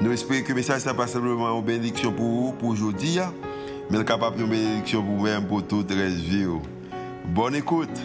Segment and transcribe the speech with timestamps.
[0.00, 3.34] Nous espérons que le message n'est pas simplement une bénédiction pour vous, pour aujourd'hui, hein.
[3.90, 6.46] mais capable une bénédiction pour vous-même, pour toute la vie.
[7.34, 7.98] Bonne écoute.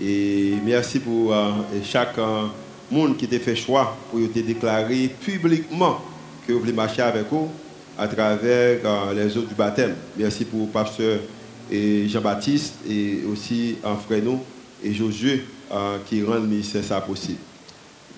[0.00, 1.50] Et merci pour euh,
[1.84, 2.46] chaque euh,
[2.90, 6.00] monde qui a fait choix pour déclarer publiquement
[6.46, 7.50] que vous voulez marcher avec vous
[7.98, 9.94] à travers euh, les eaux du baptême.
[10.16, 11.18] Merci pour pasteur
[11.70, 13.76] Jean-Baptiste et aussi
[14.24, 14.40] nous
[14.82, 15.44] et Josué
[16.06, 17.40] qui rendent ça possible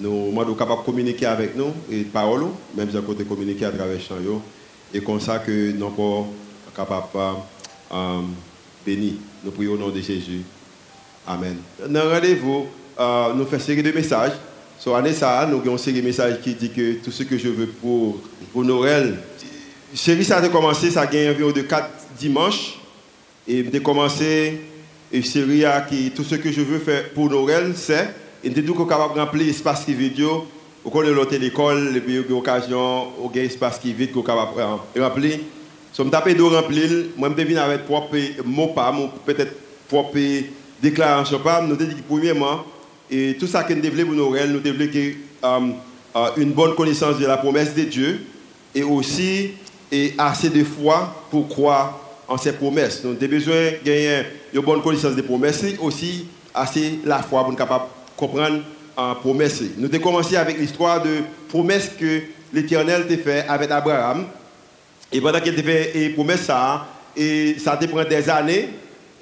[0.00, 3.96] nous sommes capables de communiquer avec nous et parole, même si on communiquer à travers
[3.96, 6.26] le Et comme ça que nous sommes
[6.74, 8.20] capables de euh,
[8.84, 9.12] bénir.
[9.44, 10.40] Nous prions au nom de Jésus.
[11.26, 11.56] Amen.
[11.88, 12.66] Dans rendez-vous,
[12.98, 14.32] euh, nous faisons une série de messages.
[14.78, 17.36] Sur l'année ça, nous avons une série de messages qui dit que tout ce que
[17.36, 18.18] je veux pour,
[18.52, 19.18] pour Noël.
[19.94, 22.78] Série ça a commencé, ça a gagné environ de 4 dimanches.
[23.46, 24.60] Et j'ai commencé
[25.12, 28.88] une série qui tout ce que je veux faire pour Noël, c'est et nous sommes
[28.88, 30.24] capables de remplir l'espace qui est vide.
[30.82, 34.12] Au cours de l'autre école, et puis il y a il espace qui est vide
[34.12, 34.52] qu'on capable
[34.94, 35.38] de remplir.
[35.92, 38.94] Si je tapé de remplir, moi je viens avec propre mot pas,
[39.26, 39.52] peut-être
[39.88, 40.16] propre
[40.82, 42.64] déclaration pas, nous dit premièrement,
[43.10, 45.74] et tout ça que nous développons nous nous développons um,
[46.14, 48.20] uh, une bonne connaissance de la promesse de Dieu
[48.74, 49.50] et aussi
[49.92, 53.02] et assez de foi pour croire en ses promesses.
[53.04, 54.22] Nous avons besoin de gagner
[54.54, 57.84] une bonne connaissance des promesses, aussi assez la foi pour être capable
[58.20, 58.62] comprendre
[58.96, 59.62] en promesse.
[59.78, 62.20] Nous avons commencé avec l'histoire de promesse que
[62.52, 64.26] l'Éternel t'a fait avec Abraham.
[65.10, 68.68] Et pendant qu'il t'a fait une promesse, ça, et ça te prend des années,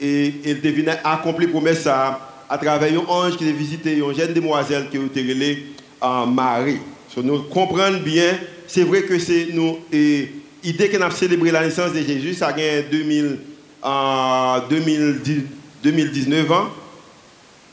[0.00, 4.33] et il devait accomplir promesse ça à travers un ange qui a visité une jeune
[4.33, 5.67] demoiselle qui a été
[6.00, 6.78] en Marie.
[7.14, 10.30] So, nous comprenons bien, c'est vrai que c'est nous, et,
[10.64, 13.39] idée qu'on a célébré la naissance de Jésus, ça a gagné 2000,
[13.83, 16.68] en 2019 ans.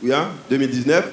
[0.05, 0.11] Oui,
[0.51, 1.03] 2019.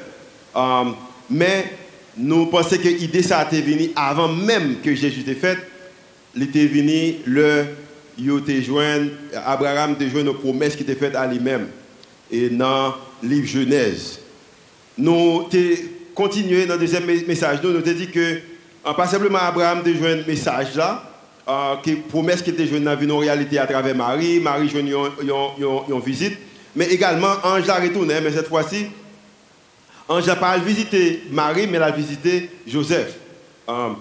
[0.55, 0.95] Hein, um,
[1.31, 1.73] mais
[2.15, 5.57] nous pensons que l'idée ça a été venue avant même que Jésus était fait.
[6.37, 7.65] Il était venu le
[9.47, 11.69] Abraham a joint une promesse qui était faite à lui-même.
[12.31, 14.21] Et dans le livre Genèse.
[14.99, 15.49] Nous
[16.15, 17.61] continuons dans le deuxième message.
[17.63, 18.41] Nous nous dit que
[18.95, 21.11] pas simplement Abraham de joint un message là,
[21.49, 26.01] euh, que promesse qui était jointe dans une réalité à travers Marie, Marie joint une
[26.05, 26.37] visite
[26.75, 28.87] mais également Ange a retourné, mais cette fois-ci,
[30.09, 33.17] Ange n'a pas visité Marie, mais elle a visité Joseph.
[33.69, 33.97] Um,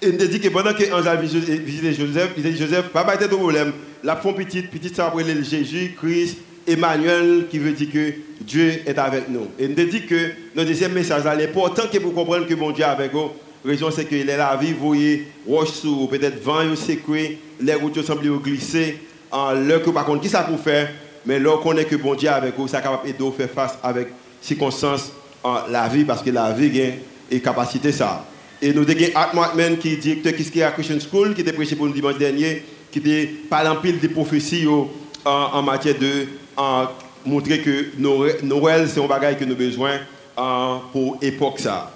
[0.00, 3.16] et il dit que pendant que Ange a visité Joseph, il a dit Joseph, pas
[3.16, 3.72] de problème.
[4.04, 8.98] La font petite, petite, ça le Jésus, Christ, Emmanuel, qui veut dire que Dieu est
[8.98, 9.48] avec nous.
[9.58, 13.12] Il dit que le deuxième message, l'important que vous compreniez que mon Dieu est avec
[13.12, 13.30] vous,
[13.64, 17.74] la raison c'est qu'il est la vie, vous voyez, roche sous, peut-être vent sécré, les
[17.74, 18.98] routes semblent glisser,
[19.32, 20.90] en l'heure que par contre, qui ça pour faire?
[21.28, 24.08] Mais là, on que bon Dieu avec vous, ça capable de faire face avec
[24.40, 25.12] circonstances
[25.44, 28.24] en la vie, parce que la vie a une capacité ça.
[28.62, 31.52] Et nous avons Art Markman, qui est directeur qui est à Christian School, qui était
[31.52, 34.66] prêché pour le dimanche dernier, qui était parlé pile des prophéties
[35.26, 36.26] en, matière de
[37.26, 39.98] montrer que Noël, c'est un bagage que nous avons besoin
[40.92, 41.92] pour l'époque ça.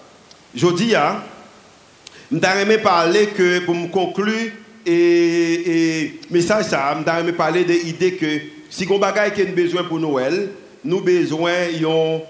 [0.55, 4.51] Je dis, je voudrais parler que, pour me conclure,
[4.85, 9.13] et, et message ça, je voudrais parler de l'idée que si on a
[9.55, 10.49] besoin pour Noël,
[10.83, 12.21] nous avons besoin d'une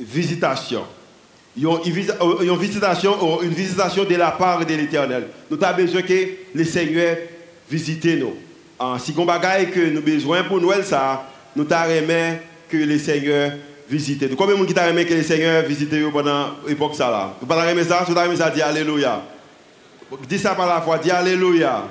[0.00, 0.82] visitation.
[1.56, 1.92] Une
[2.58, 5.28] visitation, une visitation de la part de l'Éternel.
[5.48, 7.16] Nous avons besoin que le Seigneur
[7.70, 8.34] visite nous.
[8.98, 9.58] Si on a
[9.92, 12.36] nous besoin pour Noël, ça, nous avons
[12.68, 13.52] que le Seigneur
[13.88, 14.34] visite.
[14.34, 17.34] Combien de gens qui aimé que le Seigneur visite pendant l'époque ça là?
[17.40, 18.04] Vous avez ça?
[18.06, 18.52] Vous avez ça?
[18.64, 19.22] Alléluia.
[20.28, 21.84] Dis ça par la foi, dis Alléluia.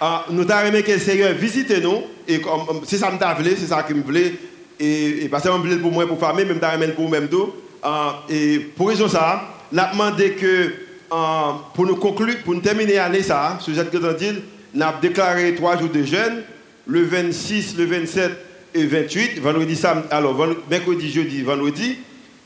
[0.00, 2.02] Ah, nous avons aimé que le Seigneur visite nous.
[2.26, 2.40] Et
[2.84, 4.34] c'est ça que je c'est ça que je voulais.
[4.80, 7.52] Et, parce que je voulais pour moi, pour famille, même je pour moi-même tout.
[7.82, 9.44] Ah, et pour raison ça,
[9.76, 10.72] avons demandé que,
[11.10, 14.40] ah, pour nous conclure, pour nous terminer l'année, ça, ce que dit,
[14.74, 16.42] nous avons déclaré trois jours de jeûne,
[16.86, 18.32] le 26, le 27
[18.74, 20.36] et 28, vendredi, samedi, alors
[20.68, 21.98] mercredi, jeudi, vendredi.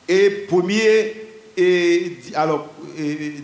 [0.06, 1.15] Et premier,
[1.56, 2.69] et, alors,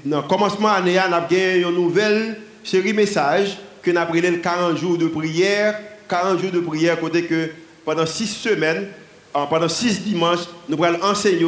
[0.05, 4.41] dans le commencement de l'année, nous avons une nouvelle série message que nous avons pris
[4.41, 5.79] 40 jours de prière,
[6.09, 7.51] 40 jours de prière, côté que
[7.85, 8.89] pendant 6 semaines,
[9.33, 11.47] pendant 6 dimanches, nous allons enseigner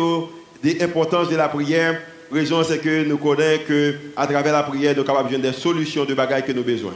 [0.62, 2.00] l'importance de la prière
[2.30, 5.52] raison, c'est que nous connaissons que à travers la prière, nous sommes capables de des
[5.52, 6.94] solutions de bagages que nous avons besoin.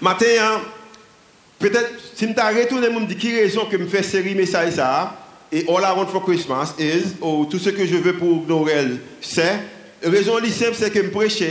[0.00, 0.60] Matin, hein,
[1.58, 5.16] peut-être, si je retourné, je me dis qui raison que je fais série message ça,
[5.50, 9.60] et All I for Christmas is, ou tout ce que je veux pour Noël, c'est,
[10.02, 11.42] raison simple, c'est que je prêche,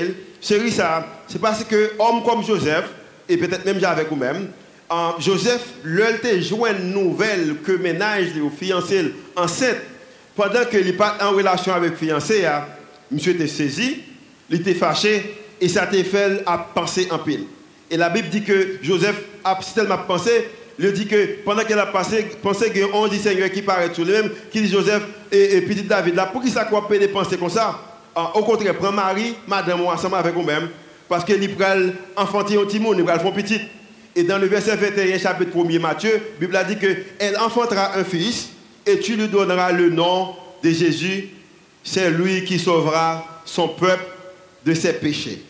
[0.41, 2.85] série ça, c'est parce que homme comme Joseph,
[3.29, 4.47] et peut-être même avec vous-même,
[5.19, 9.77] Joseph, l'heure joint une nouvelle que ménage au fiancé enceinte,
[10.35, 12.65] pendant qu'il n'est pas en relation avec fiancé, hein,
[13.09, 14.01] monsieur était saisi,
[14.49, 17.45] il était fâché, et ça t'a fait à penser en pile.
[17.89, 20.49] Et la Bible dit que Joseph a tellement pensé,
[20.79, 23.93] il dit que pendant qu'il a pensé, pensé qu'il y a 11 Seigneur qui paraît
[23.93, 27.37] sur lui-même, qui dit Joseph et, petit David, là, pour qui ça quoi peut penser
[27.37, 27.90] comme ça?
[28.15, 30.69] Au contraire, prends Marie, madame, ensemble avec vous-même,
[31.07, 31.63] parce qu'il peut
[32.15, 33.59] enfanter un petit monde, il va faire petit.
[34.15, 38.03] Et dans le verset 21, chapitre 1er Matthieu, la Bible a dit qu'elle enfantera un
[38.03, 38.49] fils
[38.85, 41.29] et tu lui donneras le nom de Jésus.
[41.83, 44.03] C'est lui qui sauvera son peuple
[44.65, 45.41] de ses péchés.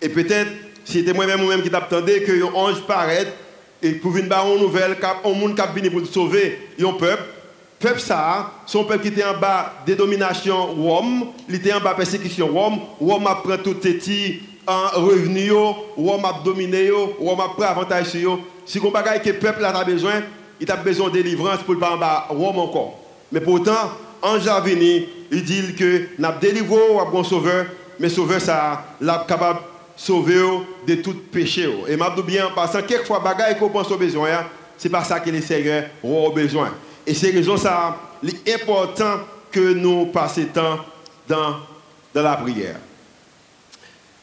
[0.00, 0.50] Et peut-être,
[0.84, 3.32] c'était moi-même qui t'attendais que un ange paraît
[3.82, 7.22] et pour une une nouvelle, un monde qui pour sauver un peuple,
[7.82, 11.94] peuple ça, son peuple qui était en bas des dominations Rome, il était en bas
[11.94, 15.50] persécution Rome, Rome a pris tout petit en revenu,
[15.96, 19.84] Rome a dominé, Rome a pris avantage sur Si vous avez que le peuple a
[19.84, 20.22] besoin,
[20.60, 21.98] il a besoin de délivrance pour le pas
[22.30, 22.98] en Rome encore.
[23.32, 23.90] Mais pourtant,
[24.22, 27.66] ange a il dit que n'a délivré un bon sauveur,
[27.98, 29.64] mais sauveur ça, l'a capable de
[29.96, 30.40] sauver
[30.86, 31.68] de tout péché.
[31.88, 34.46] Et m'a bien, parce que quelquefois, bagaille qu'on pense au besoin, hein,
[34.78, 36.70] c'est pas ça que les seigneurs ont besoin.
[37.06, 37.96] Et c'est raison ça,
[38.48, 39.20] important
[39.50, 40.78] que nous passions temps
[41.28, 41.56] dans,
[42.14, 42.76] dans la prière.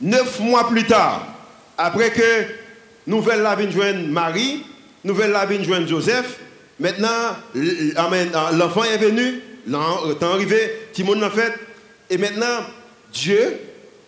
[0.01, 1.27] Neuf mois plus tard,
[1.77, 2.45] après que
[3.05, 3.67] nouvelle la vie
[4.07, 4.65] Marie,
[5.03, 6.39] nouvelle la vie Joseph,
[6.79, 7.35] maintenant
[8.53, 9.41] l'enfant est venu,
[10.19, 11.53] temps arrivé, tout le monde en fait,
[12.09, 12.65] et maintenant
[13.11, 13.59] Dieu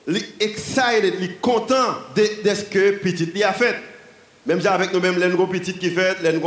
[0.07, 3.75] est excited, il est content de, ce que petit a fait.
[4.45, 6.39] Même avec nous-mêmes, les petites qui fait, les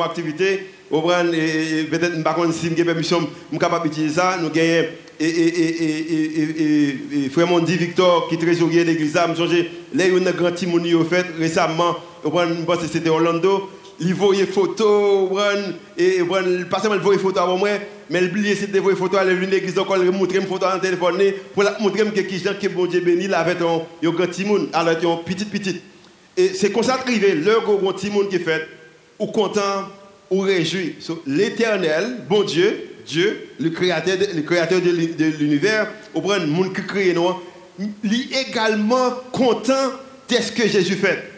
[0.90, 4.38] gros activités, peut-être, contre, si nous avons permission, nous sommes capables d'utiliser ça.
[4.40, 4.88] Nous gagnons
[5.20, 10.06] et, et, et, frère Mondi Victor, qui est trésorier de l'église, je me suis là,
[10.06, 13.70] il y a un grand timoni fait récemment, je pense que c'était Orlando,
[14.00, 15.30] il voyait photos,
[15.96, 16.18] et
[16.68, 17.68] pas seulement il voyait photos avant moi,
[18.10, 21.22] mais il oubliait il est venu à l'église, il montrer une photo le téléphone,
[21.54, 25.16] pour montrer que qui que bon Dieu béni, il avait un grand timon, alors un
[25.24, 25.80] petit petit.
[26.36, 28.66] Et c'est comme ça arrivé, le grand timon qui fait,
[29.20, 29.88] ou content,
[30.30, 30.96] ou réjoui.
[31.26, 34.90] L'éternel, bon Dieu, Dieu, le créateur de, le créateur de
[35.38, 37.34] l'univers, au prend le monde qui crée nous,
[37.78, 39.92] il est également content
[40.28, 41.30] de ce que Jésus fait.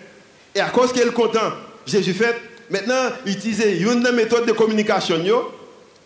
[0.54, 1.52] Et à cause qu'il est content,
[1.86, 2.36] Jésus fait,
[2.70, 5.16] maintenant, il utilise une méthode de communication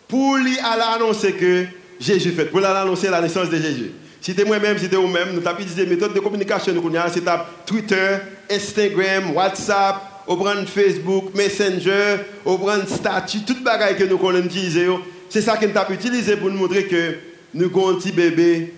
[0.07, 1.65] pour lui annoncer que
[1.99, 3.91] Jésus fait, pour lui annoncer la naissance de Jésus.
[4.19, 6.73] Si c'était moi-même, si c'était vous-même, nous avons utilisé des méthodes de communication.
[7.11, 7.23] C'est
[7.65, 8.17] Twitter,
[8.51, 14.87] Instagram, WhatsApp, au Facebook, Messenger, au statut, tout le bagage que nous connaissons utiliser.
[15.29, 17.15] C'est ça qu'on a utilisé pour nous montrer que
[17.53, 18.73] nous avons un petit bébé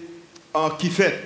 [0.54, 1.19] en qui fait.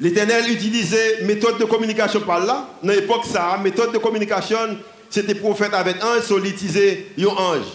[0.00, 2.68] L'Éternel utilisait méthode de communication par là.
[2.82, 4.78] Dans l'époque, ça, méthode de communication,
[5.08, 7.66] c'était prophète avec un, solliciter un ange.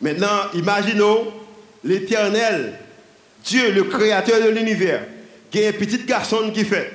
[0.00, 1.32] Maintenant, imaginons
[1.82, 2.78] l'Éternel,
[3.44, 5.06] Dieu, le créateur de l'univers,
[5.50, 6.92] qui est un petit garçon qui fait.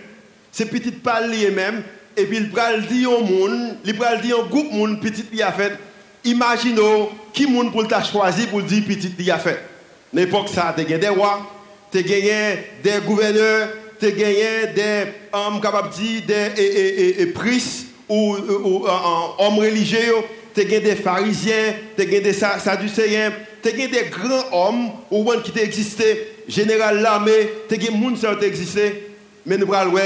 [0.52, 1.84] C'est petit palier même,
[2.16, 5.42] et puis il va dire au monde, il va dire au groupe monde petit qui
[5.42, 5.78] a fait.
[6.24, 9.60] Imaginons qui monde pour t'a choisi pour dire petit qui a fait.
[10.14, 11.40] L'époque ça, tu as des rois,
[11.92, 13.70] tu as des gouverneurs,
[14.00, 17.34] tu as des hommes capables de des et, et,
[18.10, 18.86] ou,
[19.38, 20.16] hommes religieux,
[20.56, 23.32] tu as des pharisiens, tu as des sadducéens,
[23.62, 29.10] tu as des grands hommes ou qui existé, général l'armée, as des gens qui existé,
[29.46, 30.04] mais nous allons voir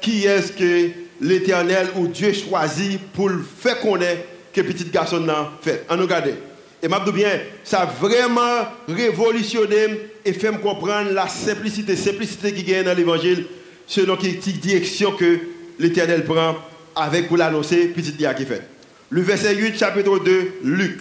[0.00, 5.84] qui est-ce que l'éternel ou Dieu choisit pour faire connaître que petit garçon n'a fait.
[5.88, 6.34] En nous regarder.
[6.82, 12.62] Et m'a bien, ça a vraiment révolutionné et fait me comprendre la simplicité, simplicité qui
[12.62, 13.46] gagne dans l'évangile,
[13.86, 15.38] selon quelle direction que
[15.78, 16.56] l'éternel prend
[16.94, 18.62] avec pour l'annoncer, petit dia qui fait.
[19.10, 21.00] Le verset 8, chapitre 2, Luc.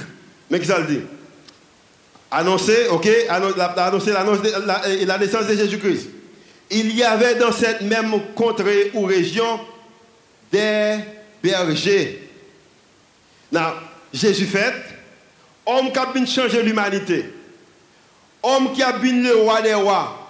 [0.49, 1.01] Mais qui ça le dit?
[2.31, 6.09] Annoncer, ok, annoncer l'annonce la, la naissance de Jésus-Christ.
[6.71, 9.59] Il y avait dans cette même contrée ou région
[10.51, 10.97] des
[11.41, 12.21] bergers.
[14.13, 14.73] Jésus fait,
[15.65, 17.25] homme qui a bien changé l'humanité,
[18.41, 20.29] homme qui a bien le roi des rois,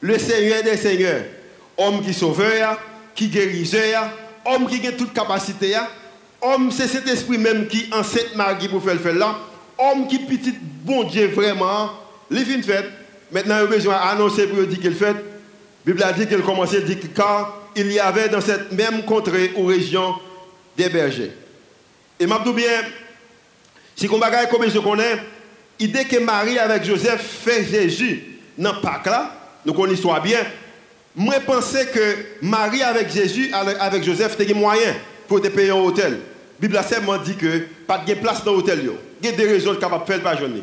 [0.00, 1.24] le Seigneur des seigneurs,
[1.76, 2.80] homme qui sauveur,
[3.14, 4.10] qui guérisseur,
[4.44, 5.74] homme qui a toute capacité,
[6.40, 9.36] homme c'est cet esprit même qui en cette Marie pour faire le faire là,
[9.78, 11.90] homme qui petit bon Dieu vraiment,
[12.30, 12.86] les fin fait,
[13.30, 15.14] maintenant, il a besoin d'annoncer pour dire qu'il fait.
[15.14, 19.04] La Bible a dit qu'il commençait, dit que car il y avait dans cette même
[19.04, 20.14] contrée ou région
[20.76, 21.32] des bergers.
[22.18, 22.82] Et m'a bien,
[23.94, 25.18] si on bagaille comme je connais,
[25.78, 28.24] l'idée que Marie avec Joseph fait Jésus
[28.56, 29.32] dans Pâques là,
[29.64, 30.40] nous connaissons bien.
[31.14, 34.94] Moi, pensais que Marie avec Jésus, avec Joseph, c'était moyen
[35.28, 36.12] pour te payer un hôtel.
[36.12, 38.90] La Bible a dit que pas de place dans l'hôtel.
[39.22, 40.62] Il y a des raisons capables de faire par journée.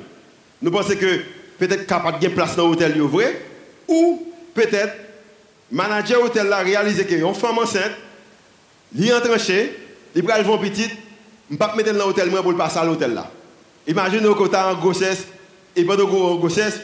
[0.61, 1.21] Nous pensons que
[1.59, 3.39] peut-être capable de place dans l'hôtel, vrai,
[3.87, 4.93] ou peut-être
[5.73, 7.91] manager hôtel là réaliser que une femme enceinte,
[8.95, 9.75] il est entranché,
[10.15, 10.91] il prend le petite,
[11.49, 13.29] je ne pas mettre dans l'hôtel pour passer à l'hôtel là.
[13.87, 15.25] Imaginez que tu as en grossesse,
[15.75, 16.79] et pendant en grossesse,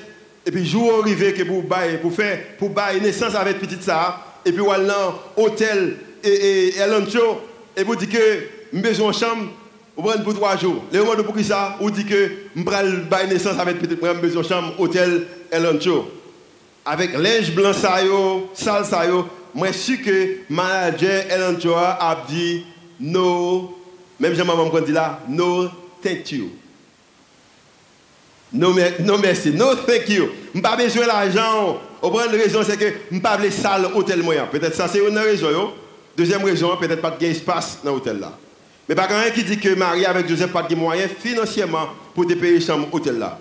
[0.46, 1.64] et puis jour arrivé que pour
[2.02, 6.82] pour faire, pour bailler naissance avec petite ça, et puis dans l'hôtel et, et, et,
[7.78, 8.18] et vous dites que
[8.74, 9.50] j'ai besoin de chambre,
[9.96, 10.84] vous pour trois jours.
[10.92, 14.48] Les moments pour qui ça, vous dites que je vais naissance avec petite, besoin de
[14.48, 16.19] chambre, hôtel Elancho.
[16.92, 22.26] Avec linge blanc ça yo, sale ça yo, moi je suis que manager Elancho a
[22.28, 22.66] dit
[23.00, 23.78] no,
[24.20, 25.70] même Jean-Maman dit là, no
[26.02, 26.50] thank you.
[28.52, 28.74] Non,
[29.22, 29.52] merci.
[29.52, 30.30] Non, thank you.
[30.56, 31.80] Je pas besoin d'argent.
[32.02, 34.48] Au la raison, c'est que je n'ai pas besoin de salle hôtel moyen.
[34.48, 35.74] Peut-être ça, c'est une raison.
[36.18, 38.36] Deuxième raison, peut-être pas de espace dans l'hôtel là.
[38.88, 42.34] Mais pas quelqu'un qui dit que Marie avec Joseph pas de moyens financièrement pour te
[42.34, 43.38] payer chambre hôtel là.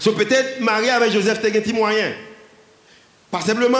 [0.00, 2.12] So peut-être Marie avec Joseph t'as des moyens.
[3.32, 3.78] Pas simplement,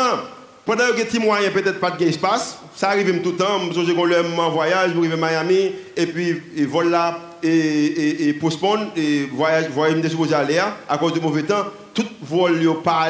[0.65, 2.59] pendant que des moyens, peut-être pas de espace.
[2.75, 3.61] Ça arrive tout le temps.
[3.71, 8.33] Je suis en voyage, je arrive à Miami, et puis et voilà et, et, et
[8.33, 12.75] postpone et voyage voyage me supposé aller à cause du mauvais temps tout vol yo
[12.75, 13.09] pas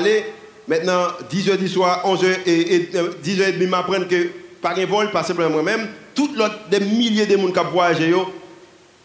[0.67, 2.91] maintenant 10h du soir 11h et,
[3.23, 4.29] 10h30 m'apprendre que
[4.61, 8.27] pas un vol pas simplement moi-même tout l'autre des milliers de monde qui voyagé yo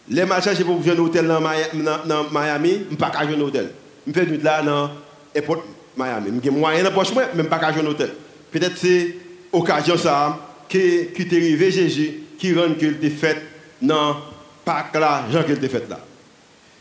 [0.08, 3.70] les marchés pour venir hôtel dans Miami je pas qu'à un hôtel
[4.06, 4.90] je fais nuit là dans
[5.34, 5.62] airport
[5.98, 8.12] Miami je moyen dans poche même pas qu'à un hôtel
[8.50, 9.16] peut-être c'est
[9.52, 10.38] occasion ça
[10.68, 13.42] qui qui t'est arrivé Jésus qui rend que tu fait
[13.82, 14.16] dans
[14.64, 15.98] Pâques là, Jean qui était fait là.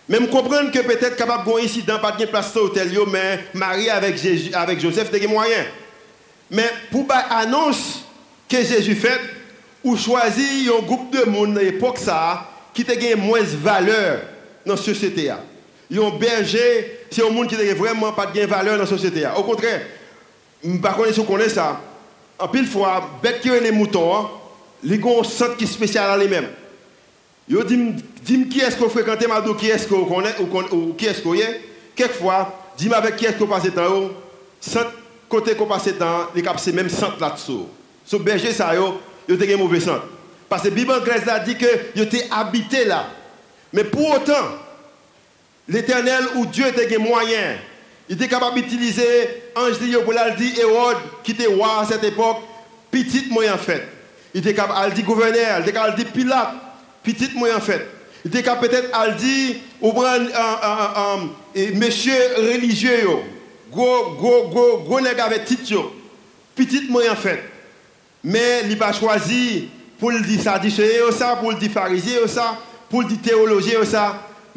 [0.10, 4.18] Même comprendre que peut-être capable d'un incident, pas de place dans l'hôtel, mais Marie avec,
[4.18, 5.66] Jésus, avec Joseph, c'était moyen.
[6.50, 8.04] Mais pour annonce
[8.50, 9.20] que Jésus fait,
[9.84, 14.20] ou choisir un groupe de monde à l'époque ça, qui a moins de valeur
[14.66, 15.32] dans la société.
[15.92, 19.26] Un berger, c'est un monde qui n'a vraiment pas de valeur dans la société.
[19.38, 19.82] Au contraire,
[20.82, 21.80] par contre, si on connaît ça,
[22.38, 24.28] en pile fois, bête qui les moutons,
[24.84, 26.48] ils ont un centre qui spécial à lui-même.
[27.50, 31.34] Yo dit qui est-ce qu'on fréquente Mado qui est-ce qu'on connaît ou, qui est-ce qu'on
[31.34, 31.62] est?
[31.96, 34.10] Quelquefois dis avec qui est-ce qu'on passe temps
[34.60, 34.92] centre
[35.30, 37.68] côté qu'on passe temps les cap c'est même centre là-dessous.
[38.06, 40.04] So berger ça yo te un mauvais centre.
[40.50, 41.66] Parce que Bible anglaise a dit que
[41.96, 43.08] yo était habité là.
[43.72, 44.34] Mais pour autant
[45.68, 47.58] l'Éternel ou Dieu était moyen.
[48.10, 52.38] Il était capable d'utiliser ange de dit Hérode qui était roi à cette époque
[52.90, 53.86] petite moyen fait.
[54.34, 56.54] Il était capable de dire gouverneur il était capable de Pilate
[57.04, 57.86] petite moi en fait.
[58.26, 59.56] Il était peut-être à dire,
[61.76, 63.08] monsieur religieux,
[63.72, 65.92] gros, gros, gros, gros nègre avec titre,
[66.56, 67.42] petite moi en fait.
[68.24, 70.60] Mais il n'a choisi pour le dire ça,
[71.18, 71.72] ça, pour le dire
[72.90, 73.80] pour le dire théologien,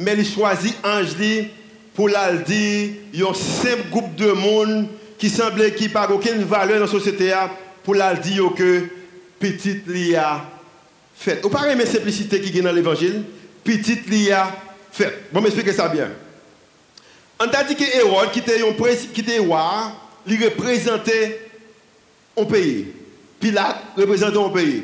[0.00, 1.49] mais il choisit Angeli
[1.95, 4.88] pour le dire, il y a un simple groupe de monde
[5.19, 7.35] qui semblait qui n'a aucune valeur dans la société
[7.85, 8.85] pour le dire que
[9.38, 10.42] petite lia
[11.14, 11.42] fait.
[11.42, 13.25] Vous parlez de simplicité qui est dans l'évangile,
[13.62, 14.50] petite lia
[14.90, 15.25] fait.
[15.33, 16.09] Bon, m'expliquer ça bien.
[17.38, 18.40] On a dit que Hérode, qui
[19.21, 19.92] était roi,
[20.26, 21.50] il représentait
[22.38, 22.87] un pays.
[23.38, 24.83] Pilate représentait un pays.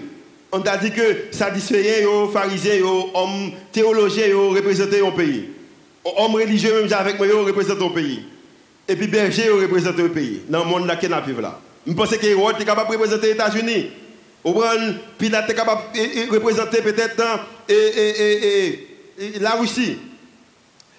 [0.57, 5.51] On a dit que Sadducéens, pharisiens, hommes théologiens représentaient un pays.
[6.03, 8.23] Hommes religieux, même avec moi, représentent un pays.
[8.89, 10.41] Et puis berger représentent un pays.
[10.49, 11.61] Dans le monde qui vivre là.
[11.87, 13.91] Je pense que Hérode est capable de représenter les États-Unis.
[15.19, 17.23] Pilate est capable de représenter peut-être
[19.41, 19.99] la Russie.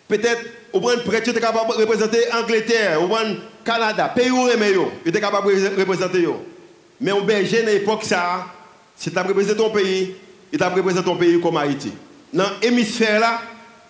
[0.07, 3.09] Peut-être, au prêtre est capable de représenter l'Angleterre, au
[3.65, 4.47] Canada, pays où
[5.03, 6.27] il est capable de représenter.
[7.01, 8.45] Mais au berger, à l'époque, ça,
[8.97, 10.15] si tu représentes ton pays,
[10.51, 11.91] il t'a représenté ton pays comme Haïti.
[12.33, 13.41] Dans l'hémisphère là,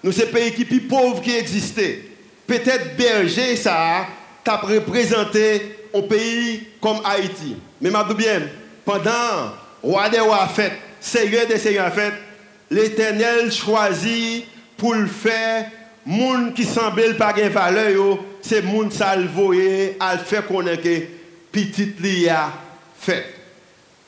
[0.04, 2.04] nous sommes pays qui plus pauvres qui existaient.
[2.46, 4.08] Peut-être berger, ça,
[4.44, 7.56] t'a représenté un pays comme Haïti.
[7.82, 8.42] Mais je bien,
[8.86, 12.14] pendant roi des rois fait, seigneur des seigneurs fait,
[12.70, 14.46] l'Éternel choisit
[14.78, 15.72] pour le faire
[16.06, 20.88] monde qui semble pas de valeur c'est monde salvoyer à faire connaître
[21.52, 22.52] petite lia
[23.00, 23.37] fait.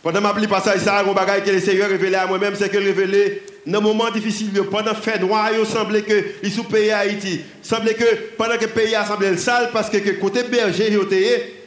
[0.01, 3.43] Pendant ma passage ça, mon bagage que le Seigneur révélé à moi-même, c'est que révélé
[3.65, 8.05] dans moment difficile, pendant fait noir, il semblait que les sous pays Haïti, semblait que
[8.37, 10.99] pendant que le pays a semblé sale parce que côté berger, il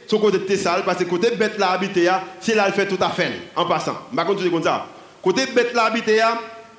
[0.07, 2.09] son côté était sale parce que côté bête là habité,
[2.41, 3.97] c'est là qu'il fait tout à fait en passant.
[4.11, 4.87] Je vais continuer comme ça.
[5.21, 6.19] Côté bête là habité,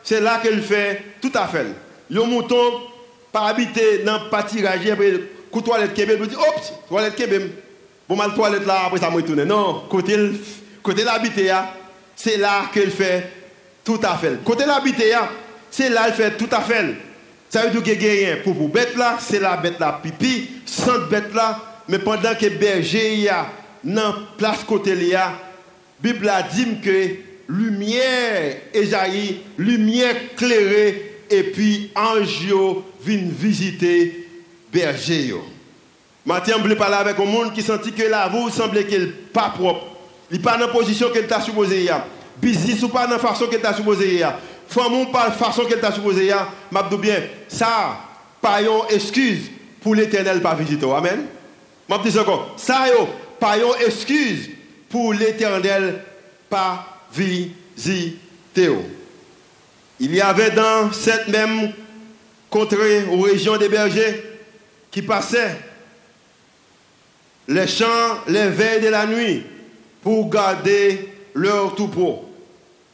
[0.03, 1.67] c'est là qu'il fait tout à fait.
[2.11, 2.81] Le mouton
[3.33, 5.21] pas habité dans le pâturage après
[5.51, 7.41] coup toilette kébé, il dit oups, toilette kébé.
[8.09, 9.45] Bon mal toilette là après ça me retourne.
[9.45, 10.17] Non, côté
[10.85, 11.51] côté l'habité
[12.15, 13.29] c'est là qu'il fait
[13.83, 14.45] tout à fait.
[14.45, 15.13] Côté l'habité,
[15.71, 16.95] c'est là qu'il fait tout à fait.
[17.49, 21.33] Ça veut dire a pour pour bête là, c'est la bête là pipi, sans bête
[21.35, 23.47] là, mais pendant que berger y a
[23.83, 25.33] dans place côté là,
[26.01, 27.11] Bible a dit que
[27.49, 32.45] lumière jaillit, lumière clairée et puis ange
[33.05, 34.29] vient visiter
[34.73, 35.45] berger yo.
[36.27, 39.94] Maintenant, je parler avec un monde qui sentit que la vous semblait qu'elle pas propre.
[40.31, 41.89] Il n'est pas dans la position qu'elle t'a supposé
[42.41, 44.25] business ou pas dans la façon que tu as supposé y
[44.69, 46.33] Femme pas la façon que tu as supposé y
[46.71, 47.99] m'a bien ça
[48.41, 49.51] pas une excuse
[49.81, 50.87] pour l'éternel pas visiter.
[50.91, 51.27] Amen.
[51.89, 52.87] M'a dit encore, ça
[53.39, 54.51] pas une excuse
[54.89, 56.03] pour l'éternel
[56.49, 57.53] pas visiter.
[60.01, 61.73] Il y avait dans cette même
[62.51, 64.23] contrée ou région des bergers
[64.91, 65.57] qui passaient
[67.49, 69.45] les champs les veilles de la nuit
[70.05, 72.29] pour garder leur troupeau.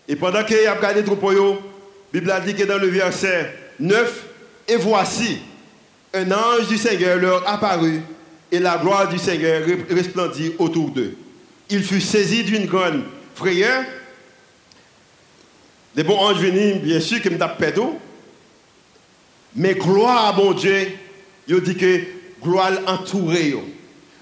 [0.09, 1.59] Et pendant qu'ils a gardé le troupeau, la
[2.13, 4.27] Bible a dit que dans le verset 9,
[4.69, 5.39] et voici,
[6.15, 8.01] un ange du Seigneur leur apparut
[8.53, 11.17] et la gloire du Seigneur resplendit autour d'eux.
[11.69, 13.03] Il fut saisi d'une grande
[13.35, 13.85] frayeur.
[15.97, 17.63] Les bons anges venus, bien sûr, qui me tapent
[19.57, 20.89] Mais gloire à mon Dieu,
[21.49, 22.01] il dit que
[22.43, 23.57] gloire entourée.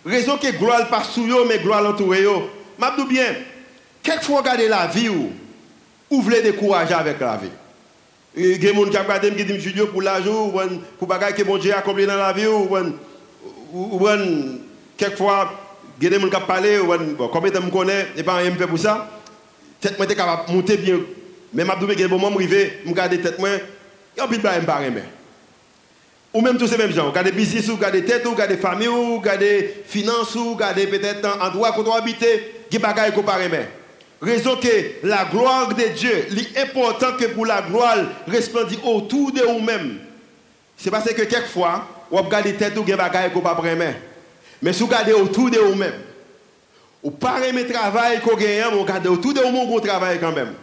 [0.04, 2.24] Raison que gloire pas sous mais gloire entourée.
[2.80, 3.34] Je bien,
[4.02, 5.32] Quelquefois, regardez la vie ou,
[6.10, 7.50] ou voulez décourager avec la vie.
[8.36, 10.60] Il y a des gens qui regardé qui disent Julio pour l'argent, ou
[10.98, 14.06] pour bagaille que mon Dieu a accompli dans la vie, ou,
[14.96, 15.52] quelquefois,
[16.00, 18.52] il y a des gens qui parlé, ou de temps je connais, et pas rien
[18.52, 19.10] pour ça.
[19.80, 21.00] Tête moi est capable de monter bien.
[21.52, 23.60] Mais je dis que moment arrivé, je regarde tête moi, et
[24.28, 24.80] puis je ne pas
[26.34, 30.52] ou même tous ces mêmes gens, regardez business, regardez tête, regardez famille, regardez finances, ou
[30.52, 33.24] regardez peut-être endroit où on habiter, bagaille qu'on
[34.20, 36.26] Raison que la gloire de Dieu,
[36.56, 39.98] l'important que pour la gloire resplendit autour de vous-même.
[40.76, 43.56] C'est parce que quelquefois, vous regardez tête ou des bagailles qu'on pas
[44.60, 45.94] Mais si vous regardez autour de vous-même,
[47.02, 50.18] ou pas aimer le travail qu'on gagne, mais vous regardez autour de vous-même qu'on travaille
[50.18, 50.54] quand même.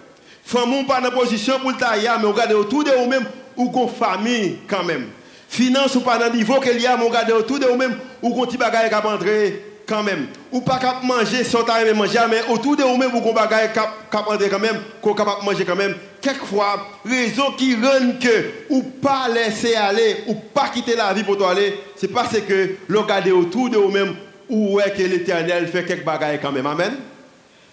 [0.43, 3.87] Femme pas dans position pour le tailler, mais vous regardez autour de vous-même ou qu'on
[3.87, 5.07] famille quand même.
[5.47, 7.97] Finance ou pas dans le niveau qu'il y a, mais vous regardez autour de vous-même
[8.21, 10.27] ou qu'on petit bagaille qui entrer quand même.
[10.51, 14.59] Ou pas capable manger sans t'arriver manger, mais autour de vous-même, vous avez capable quand
[14.59, 15.95] même, qu'on capable manger quand même.
[16.21, 21.37] Quelquefois, raison qui rend que, ou pas laisser aller, ou pas quitter la vie pour
[21.37, 24.15] toi aller, c'est parce que le regarder autour de vous-même,
[24.49, 26.65] où est que l'éternel fait quelques bagailles quand même.
[26.65, 26.93] Amen.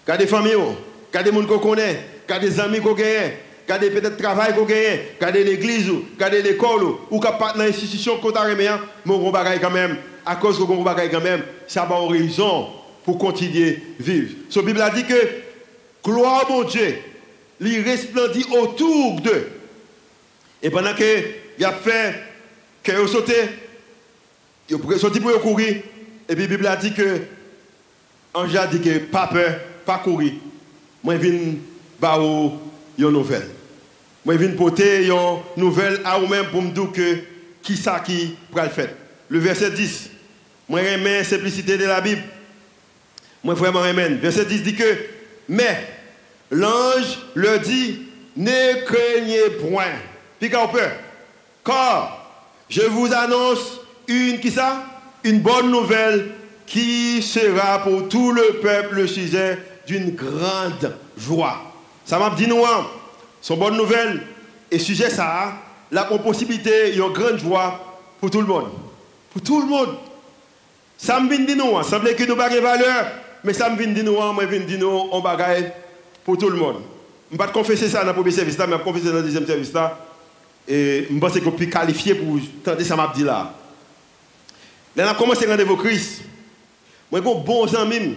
[0.05, 0.57] Regardez des familles,
[1.09, 3.33] regardez des gens qu'on connaît, regardez des amis qu'on gagne,
[3.65, 8.43] regardez peut-être travail qu'on gagne, regardez l'église, regardez l'école, ou pas dans l'institution qu'on t'a
[8.43, 8.65] remis,
[9.07, 12.69] mais on quand même à cause de vous quand même, ça va raison
[13.05, 14.35] pour continuer à vivre.
[14.49, 15.15] So, la Bible a dit que
[16.05, 16.97] gloire mon Dieu,
[17.61, 19.49] il resplendit autour d'eux.
[20.63, 21.05] Et pendant que
[21.59, 22.15] il a fait
[22.83, 23.35] que ils sauté,
[24.69, 25.83] ils sauté pour courir.
[26.29, 27.21] Et puis la Bible a dit que
[28.35, 30.33] Ange a dit que pas peur, pas courir.
[31.03, 31.55] Moi, viens
[32.01, 32.19] bah
[32.99, 33.49] une nouvelle.
[34.25, 37.19] Moi, viens porter une nouvelle à vous-même pour me dire que
[37.63, 38.91] qui ça qui va le faire.
[39.29, 40.12] Le verset 10.
[40.73, 42.23] Moi, j'aime la simplicité de la Bible.
[43.45, 44.17] Moi, vraiment, amen.
[44.17, 45.05] Verset 10 dit que,
[45.47, 45.87] mais
[46.51, 48.01] l'ange leur dit,
[48.35, 49.93] ne craignez point.
[50.41, 50.81] Puis qu'on peut.
[51.63, 52.27] Car
[52.71, 54.83] je vous annonce une, qui ça?
[55.25, 56.31] Une bonne nouvelle
[56.65, 61.61] qui sera pour tout le peuple le sujet d'une grande joie.
[62.07, 62.87] Ça m'a dit nous, hein.
[63.43, 64.23] son bonne nouvelle
[64.71, 65.53] et sujet ça,
[65.91, 68.71] la possibilité, une grande joie pour tout le monde.
[69.35, 69.99] Pour tout le monde.
[71.03, 73.11] Sa m vin di nou an, sanble ki nou bagay valeur,
[73.43, 75.65] me sa m vin di nou an, mwen vin di nou an bagay
[76.23, 76.79] pou tout l'mon.
[77.33, 79.89] M bat konfese sa nan poube servis la, m bat konfese nan dizem servis la,
[80.63, 83.41] e m bat se kon pi kalifiye pou tante sa m ap di la.
[84.95, 86.21] Lè nan komanse randevo kris,
[87.11, 88.13] mwen kon bon zan mim,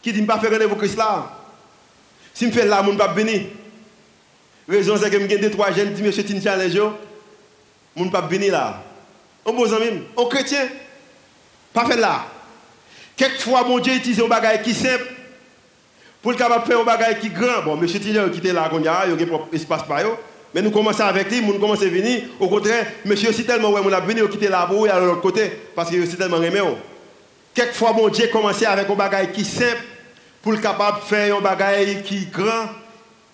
[0.00, 1.10] ki di m pa fe randevo kris la,
[2.32, 3.42] si m fe la moun pap beni,
[4.70, 6.92] Rezon se ke m gen de 3 jen di mè chetin chan lè jo,
[7.98, 8.80] moun pap bini la.
[9.44, 10.70] On bozan mim, on kretien.
[11.72, 12.26] Pas fait là.
[13.16, 15.06] Quelquefois, mon Dieu utilise un bagage qui simple
[16.22, 17.62] pour le capable faire un bagage qui grand.
[17.64, 20.16] Bon, monsieur Tilleur qui était là, il y a un espace eux.
[20.54, 22.22] Mais nous commençons avec lui, nous commençons à venir.
[22.38, 25.00] Au contraire, monsieur aussi tellement, ouais, on a venu, on quitter la boue et à
[25.00, 26.60] l'autre côté, parce qu'il est aussi tellement aimé.
[27.54, 29.82] Quelquefois, mon Dieu commençait avec un bagage qui est simple,
[30.42, 32.68] pour le capable de faire un bagage qui est grand.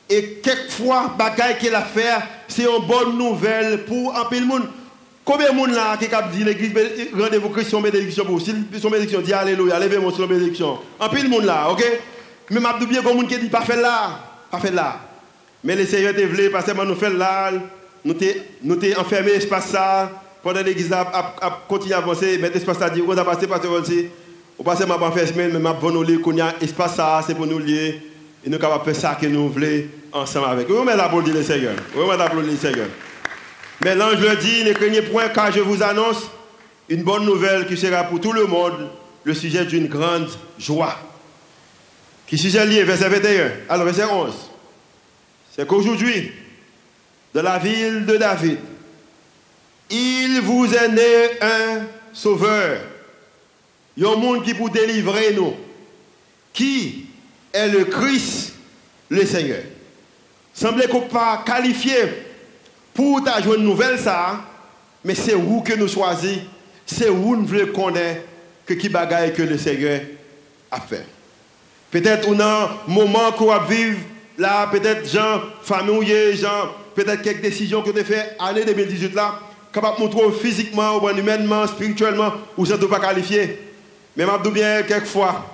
[0.09, 4.69] Et quelquefois, bagage qu'il a fait, c'est une bonne nouvelle pour un peu de monde.
[5.29, 6.73] Combien de monde là qui a dit l'église
[7.15, 10.79] rendez-vous Christ son bénédiction pour Si son bénédiction dit Alléluia, levez-moi sur la bénédiction.
[10.99, 11.85] Peu de monde là, ok?
[12.49, 15.01] Mais je bien comme monde qui dit pas fait là, pas fait là.
[15.63, 17.51] Mais le Seigneur te voulu parce que nous fait là,
[18.03, 18.15] nous
[18.63, 20.11] nous enfermé l'espace ça
[20.43, 24.07] pendant l'église a, continué à avancer, mais l'espace a dit on a passé parce que
[24.59, 27.35] on passe ma pas faire semaine mais m'a bonne qu'on y a espace ça c'est
[27.35, 28.01] pour nous lier
[28.47, 30.71] et nous capable faire ça que nous voulons ensemble avec.
[30.71, 31.75] Oui, mais l'applaudit le Seigneur?
[31.95, 32.87] Oui, mais l'applaudit le Seigneur?
[33.81, 36.31] Mais l'ange le dit, ne craignez point car je vous annonce
[36.89, 38.89] une bonne nouvelle qui sera pour tout le monde
[39.25, 40.97] le sujet d'une grande joie.
[42.27, 43.51] Qui sujet lié, verset 21.
[43.69, 44.35] Alors, verset 11.
[45.55, 46.33] C'est qu'aujourd'hui,
[47.35, 48.59] dans la ville de David,
[49.91, 52.81] il vous est né un sauveur.
[53.97, 55.55] Il y a un monde qui pour délivrer nous.
[56.53, 57.07] Qui
[57.53, 58.55] est le Christ,
[59.09, 59.63] le Seigneur?
[60.53, 61.97] Semblait qu'on pas qualifié
[62.99, 64.41] pour ta une nouvelle ça,
[65.05, 66.41] mais c'est où que nous choisissons,
[66.85, 68.23] c'est où nous voulons connaître
[68.67, 70.01] que qui bagaille que le Seigneur
[70.69, 71.07] a fait?
[71.93, 74.01] Peut-être on a un moment qu'on va vivre
[74.37, 79.39] là, peut-être gens familiers, gens, peut-être quelques décisions que tu fait l'année 2018 là,
[79.73, 83.61] capable de montrer physiquement, ou humainement, spirituellement, ou ne pas qualifier.
[84.17, 85.47] Mais je bien quelquefois,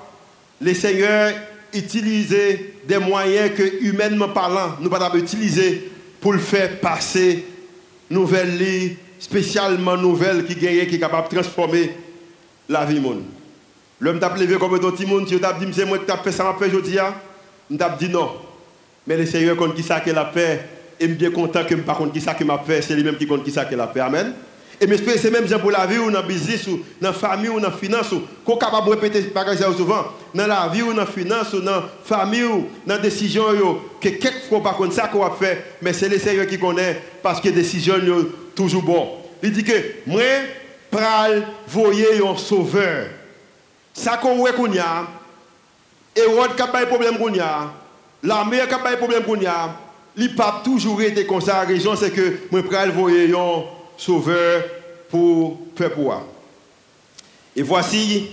[0.62, 1.34] le Seigneur
[1.74, 5.90] utiliser des moyens que humainement parlant, nous ne pas utiliser
[6.24, 7.44] pour le faire passer
[8.08, 11.94] nouvelle spécialement nouvelle qui gagne, qui est capable de transformer
[12.66, 13.24] la vie monde.
[14.00, 16.44] L'homme t'a levé comme un petit monde, tu t'a dit c'est moi qui fait ça
[16.44, 16.96] m'a fait aujourd'hui,
[17.70, 18.30] on t'a dit non.
[19.06, 20.66] Mais le Seigneur compte qui ça qu'il a fait
[20.98, 23.26] et me bien content que par contre qui ça qu'il m'a fait, c'est lui-même qui
[23.26, 24.00] compte qui ça qu'il a fait.
[24.00, 24.32] Amen.
[24.80, 27.48] Et mais c'est même pour la vie ou dans le business ou dans la famille
[27.48, 30.92] ou dans la finance ou qu'on capable de répéter ça souvent dans la vie ou
[30.92, 33.44] dans la finance ou dans la famille ou dans la décision
[34.00, 37.40] que quelquefois par contre ça qu'on va faire mais c'est le Seigneur qui connaît parce
[37.40, 39.08] que les décisions sont toujours bon.
[39.42, 39.72] Il dit que
[40.06, 40.22] moi
[40.90, 43.06] pral voyer un sauveur.
[43.92, 45.06] Ça qu'on voit qu'on y a
[46.36, 47.72] Rod qui a problème qu'on y a,
[48.22, 49.76] l'armée qui a problème qu'on y a,
[50.36, 51.62] pas toujours été comme ça.
[51.62, 53.62] La raison c'est que moi pral voyer un
[53.96, 54.64] sauveur
[55.08, 56.24] pour pouvoir.
[57.56, 58.28] Et voici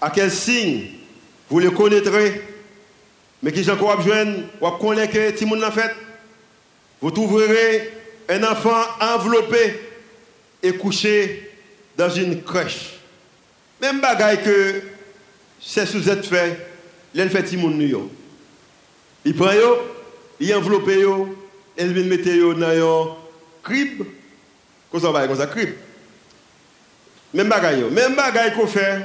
[0.00, 0.86] à quel signe
[1.48, 2.42] vous le connaîtrez,
[3.42, 4.24] mais qui j'en crois besoin,
[4.60, 5.94] vous connaissez que monde l'a fait.
[7.00, 7.92] Vous trouverez
[8.28, 9.80] un enfant enveloppé
[10.62, 11.50] et couché
[11.96, 12.94] dans une crèche.
[13.80, 14.82] Même bagaille que
[15.60, 16.56] c'est sous être fait,
[17.14, 18.08] il fait le monde.
[19.24, 19.50] Il prend,
[20.40, 20.90] il enveloppe,
[21.78, 23.16] il met dans un
[23.62, 24.04] crib
[24.94, 25.48] comme ça va comme ça.
[27.32, 29.00] Même bagaille même bagaille qu'on fait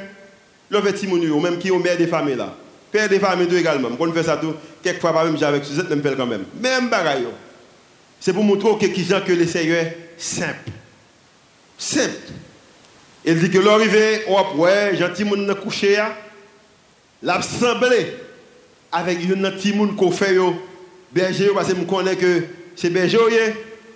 [0.70, 2.56] le fait timoun même qui est mère des familles là.
[2.92, 3.90] Père des familles également.
[4.00, 6.44] On fait ça tout quelquefois pas même avec Suzette même fait quand même.
[6.62, 7.26] Même bagaille
[8.20, 10.70] C'est pour montrer que qui que le Seigneur simple.
[11.76, 12.34] Simple.
[13.26, 15.98] Il dit que l'arrivée, on ouais, gentil moun couché
[17.24, 18.16] l'assemblée
[18.92, 20.54] avec un petit monde qu'on fait yo
[21.12, 22.44] berger parce que me connais que
[22.76, 23.18] c'est berger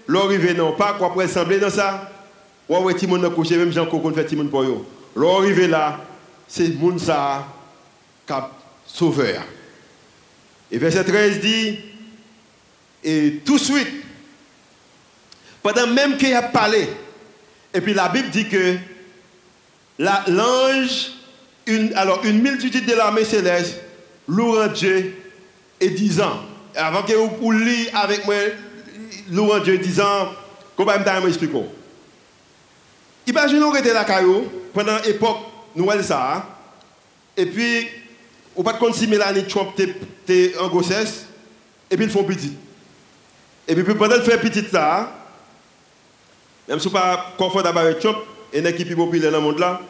[0.07, 2.11] L'arrivée non pas quoi pour ressembler dans ça.
[2.67, 4.85] Ou ouais ti monde couché même Jean Cocon fait ti monde pour yo.
[5.15, 5.99] L'arrivée là,
[6.47, 7.47] c'est monde ça
[8.25, 8.51] cap
[8.85, 9.43] sauveur.
[10.71, 11.79] Et verset 13 dit
[13.03, 14.03] et tout de suite
[15.61, 16.87] pendant même qu'il a parlé
[17.73, 18.75] et puis la Bible dit que
[19.99, 21.11] l'ange
[21.95, 23.81] alors une multitude de l'armée céleste
[24.27, 25.15] louant Dieu
[25.79, 26.39] et disant
[26.75, 28.35] avant que vous lisiez avec moi
[29.29, 30.29] louant Dieu disant,
[30.75, 31.51] comment je m'explique.
[33.25, 34.05] Imaginez qu'on était là
[34.73, 35.37] pendant l'époque
[35.75, 36.45] Noël ça,
[37.35, 37.87] et puis,
[38.55, 41.25] on pas compte si Mélanie Trump était en grossesse,
[41.89, 42.53] et puis ils font petit.
[43.67, 45.11] Et puis pendant qu'elle fait petit ça,
[46.67, 48.17] même si pas confortable avec Trump,
[48.51, 49.81] et une équipe populaire dans le monde là,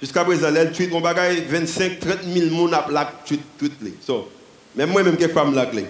[0.00, 3.72] jusqu'à présent, elle tweet mon bagage 25 30 000 personnes à la tweet tweet.
[4.02, 4.30] So,
[4.74, 5.86] même moi même quelquefois me la clé.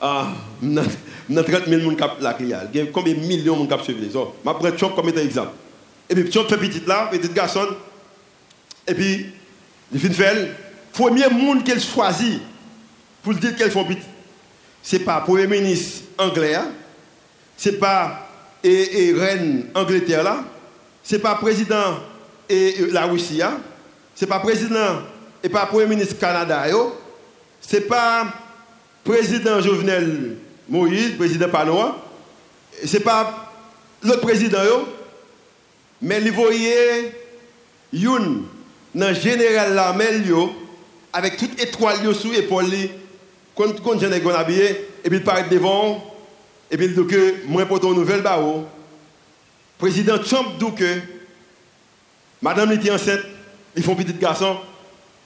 [0.00, 0.28] Ah,
[0.60, 2.70] dans 30 000 personnes qui la cliale.
[2.72, 4.12] Il y a combien de millions de gens qui suivent.
[4.12, 5.52] So, je prends Trump comme exemple.
[6.08, 7.66] Et puis, Trump fait petit là, petit garçon.
[8.86, 9.26] Et puis,
[9.92, 10.48] il fait faire.
[10.92, 12.40] Premier monde qu'elle choisit
[13.22, 14.00] pour dire qu'elle font petit.
[14.82, 16.68] Ce n'est pas le Premier ministre anglais, hein.
[17.56, 18.28] ce n'est pas
[18.62, 20.44] et, et reine Angleterre
[21.02, 22.00] ce n'est pas président
[22.48, 23.58] et, la Russie, hein.
[24.14, 25.02] ce n'est pas président
[25.42, 26.64] et pas Premier ministre Canada,
[27.60, 28.26] ce n'est pas
[29.06, 30.36] président Jovenel
[30.68, 31.96] Moïse, président Panoa,
[32.84, 33.52] c'est pas
[34.02, 34.58] l'autre président,
[36.02, 37.12] mais il voyait
[37.92, 38.42] Youn,
[38.94, 39.96] dans le général la
[41.12, 42.66] avec toute étoile sous l'épaule,
[43.54, 44.70] quand j'en ai habillé,
[45.04, 46.04] et puis il paraît devant,
[46.68, 48.66] et puis il dit que moi pour ton nouvelle bao,
[49.78, 50.98] président Trump dit que
[52.42, 53.20] madame était enceinte,
[53.76, 54.56] ils font petit garçon,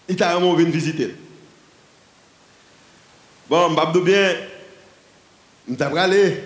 [0.06, 1.14] il t'a vraiment visiter.
[3.50, 4.36] Bon, je vais bien,
[5.68, 6.44] je vais aller.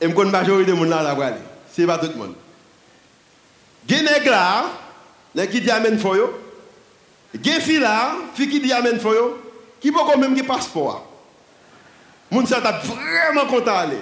[0.00, 1.40] Et je connais la majorité de monde là, là, aller.
[1.72, 2.34] C'est pas tout le monde.
[3.88, 4.66] Genègue là,
[5.48, 6.40] qui dit Amen pour yo.
[7.42, 9.12] Gen fi là, fi qui dit Amen pour
[9.80, 11.04] qui peut quand même qui passeport.
[12.30, 13.98] Moun ça t'a vraiment content aller.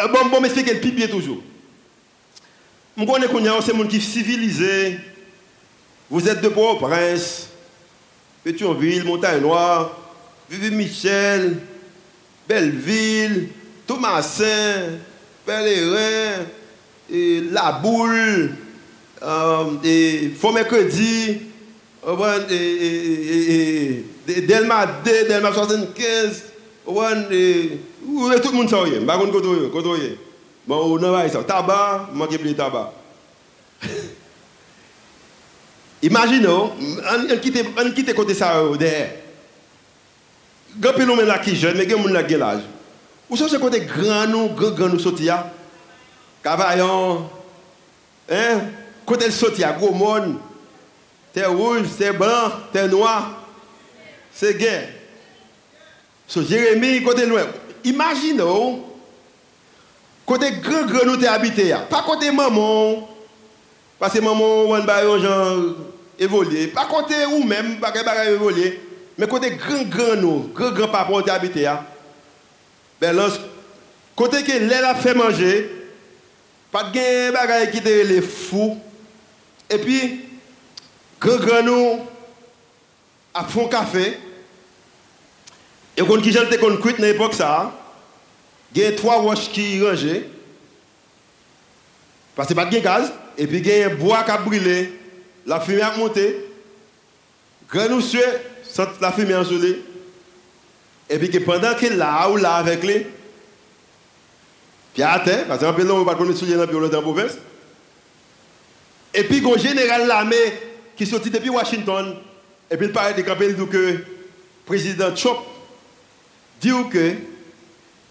[0.00, 1.42] Euh, bon, bon, m'expliquer le pipier toujours.
[2.94, 5.00] Je connais que c'est monde qui civilisé.
[6.10, 7.49] Vous êtes de Port-au-Prince,
[8.42, 9.96] Pétionville, Montagne Noire,
[10.48, 11.58] Vivi Michel,
[12.48, 13.48] Belleville,
[13.86, 14.98] Thomasin,
[15.44, 16.46] Pellerin,
[17.52, 18.50] La Boule,
[19.22, 19.64] euh,
[20.38, 21.42] Faux Mercredi,
[24.26, 26.44] Delma D, Delma 75,
[27.30, 27.78] et,
[28.42, 29.18] tout le monde sait, je ne sais pas
[30.66, 31.42] Bon, on a ça.
[31.42, 32.92] Tabac, manque de tabac.
[36.02, 39.10] Imaginez, on quitte côté ça derrière.
[40.78, 42.36] Grand peu nous là qui jeune, mais là qui
[43.36, 45.44] sont côté grand nous, grand grand nous sortir
[46.42, 47.28] Cavaillon,
[48.30, 48.60] hein?
[49.04, 50.36] Côté le sortir, gros monde.
[51.32, 53.44] T'es rouge, t'es blanc, t'es noir.
[54.32, 54.88] C'est gay.
[56.26, 57.42] So Jérémie, côté loin.
[57.84, 58.42] Imaginez,
[60.24, 61.74] Côté grand grand nous t'es habité.
[61.90, 63.09] Pas côté maman.
[64.00, 65.74] Parce que maman, on va gens
[66.18, 66.68] évoluer.
[66.68, 68.80] Pas côté ou même, pas que évoluer.
[69.18, 71.70] Mais côté grand grand nous, grand grand papa on habité.
[72.98, 73.28] Ben là,
[74.16, 75.70] côté que l'air a fait manger,
[76.72, 78.78] pas de bagaille qui était les fous.
[79.68, 80.24] Et puis,
[81.20, 82.00] grand grand nous
[83.34, 84.18] a fond café.
[85.94, 87.70] Et quand qui j'étais qu'on dans l'époque ça,
[88.74, 90.22] il y a trois roches qui rangent.
[92.34, 93.12] Parce que pas de gaz.
[93.38, 94.92] Et puis il y a un bois qui a brûlé.
[95.46, 96.36] La fumée a monté.
[97.74, 98.24] Monsieur,
[99.00, 99.82] la fumée a gelé.
[101.08, 103.06] Et puis pendant qu'il là ou là avec lui,
[104.94, 107.32] puis à terre, parce que on va pas connaître soulier dans la province.
[109.12, 110.36] Et puis il général l'armée
[110.96, 112.16] qui sorti depuis Washington.
[112.70, 114.04] Et puis il paraît de camper, que le
[114.64, 115.38] président Trump
[116.60, 117.14] dit que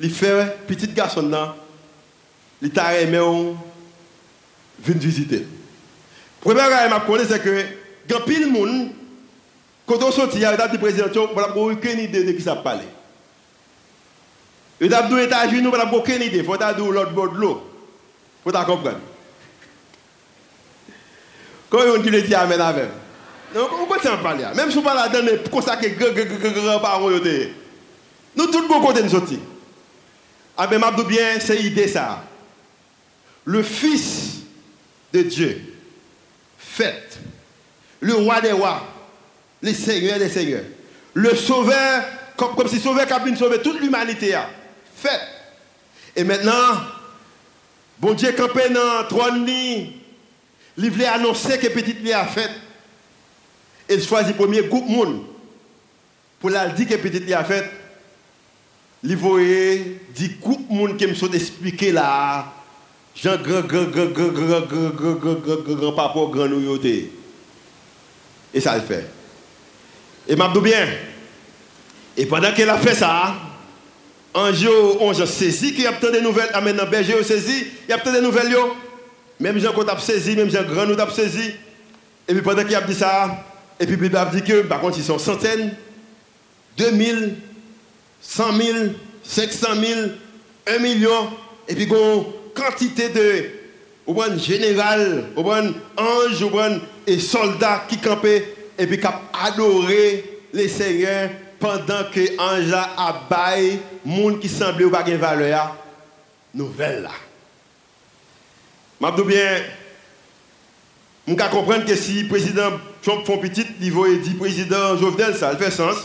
[0.02, 1.56] il fait petit garçon là,
[2.62, 3.20] il t'a aimé
[4.84, 5.46] venir visiter.
[6.42, 6.70] Premier chose
[7.08, 7.66] que je c'est que
[8.10, 8.90] quand pile monde
[9.90, 12.56] quand on sortit, il y a des présidents, on n'a aucune idée de qui ça
[12.56, 12.82] parle.
[14.80, 16.44] A des États-Unis, on n'a aucune idée.
[16.44, 17.68] Faut dire l'autre bord de l'eau.
[18.44, 19.00] Faut comprendre.
[21.72, 22.60] Quand on dit le dit Amen.
[23.56, 24.46] Donc, on peut s'en parler.
[24.56, 27.20] Même si on parle là-dedans, comme ça, que grand parole,
[28.36, 29.40] nous tous bon côté nous sortis.
[30.56, 32.24] Ah ben, m'abdou bien, c'est l'idée ça.
[33.44, 34.29] Le Fils
[35.14, 35.62] de Dieu,
[36.58, 37.20] fait,
[38.00, 38.86] le roi des rois,
[39.62, 40.64] le Seigneur des seigneurs,
[41.14, 42.04] le Sauveur,
[42.38, 44.38] comme, comme si Sauveur qui sauver toute l'humanité,
[44.96, 45.20] fait.
[46.16, 46.82] Et maintenant,
[48.00, 52.50] bon Dieu campé dans trône, il voulait annoncer que petite vie a fait.
[53.90, 55.24] Il choisit le premier groupe monde
[56.40, 57.70] pour la dire que petite vie a fait.
[59.04, 62.54] Li voyait dit coupe monde qui me sont expliqué là
[63.22, 66.80] Jean grand grand grand grand grand grand grand grand grand grand papa grand nous
[68.54, 69.10] et ça le fait
[70.28, 70.88] et m'a bien
[72.16, 73.36] et pendant qu'elle a fait ça
[74.34, 77.68] un jour on a saisi qu'il y a peut-être des nouvelles ah maintenant berger saisi
[77.88, 78.56] il y a peut-être des nouvelles
[79.40, 81.52] même Jean qu'on a saisi même Jean grand nous a saisi
[82.28, 83.46] et puis pendant qu'il a dit ça
[83.80, 85.76] et puis il a dit que par contre ils sont centaines
[86.78, 87.36] 2000
[88.22, 88.78] 100 000,
[89.24, 90.00] 500 000,
[90.68, 91.30] 1 million,
[91.68, 92.26] et puis une
[92.60, 93.46] quantité de
[94.08, 99.08] bon général, au bon ange, au bon et soldats qui campaient et puis qui
[99.46, 105.76] adoré les seigneurs pendant que ange a baillé monde qui semblait pas de valeur
[106.54, 107.12] nouvelle là.
[109.00, 109.62] M'abdou bien
[111.30, 112.72] on comprendre que si président
[113.04, 115.96] Trump font petit, il va dire président Jovenel, ça fait sens.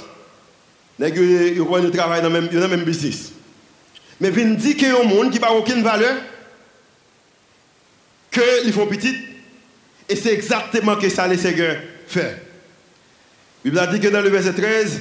[1.01, 3.33] Ils vont travailler dans le même, business.
[4.21, 4.31] Mais
[4.77, 6.17] qu'il y a un monde qui n'a aucune valeur,
[8.35, 9.17] qu'ils font petit,
[10.09, 12.43] et c'est exactement ce que ça les Seigneur fait.
[13.65, 15.01] La Bible a dit que dans le verset 13,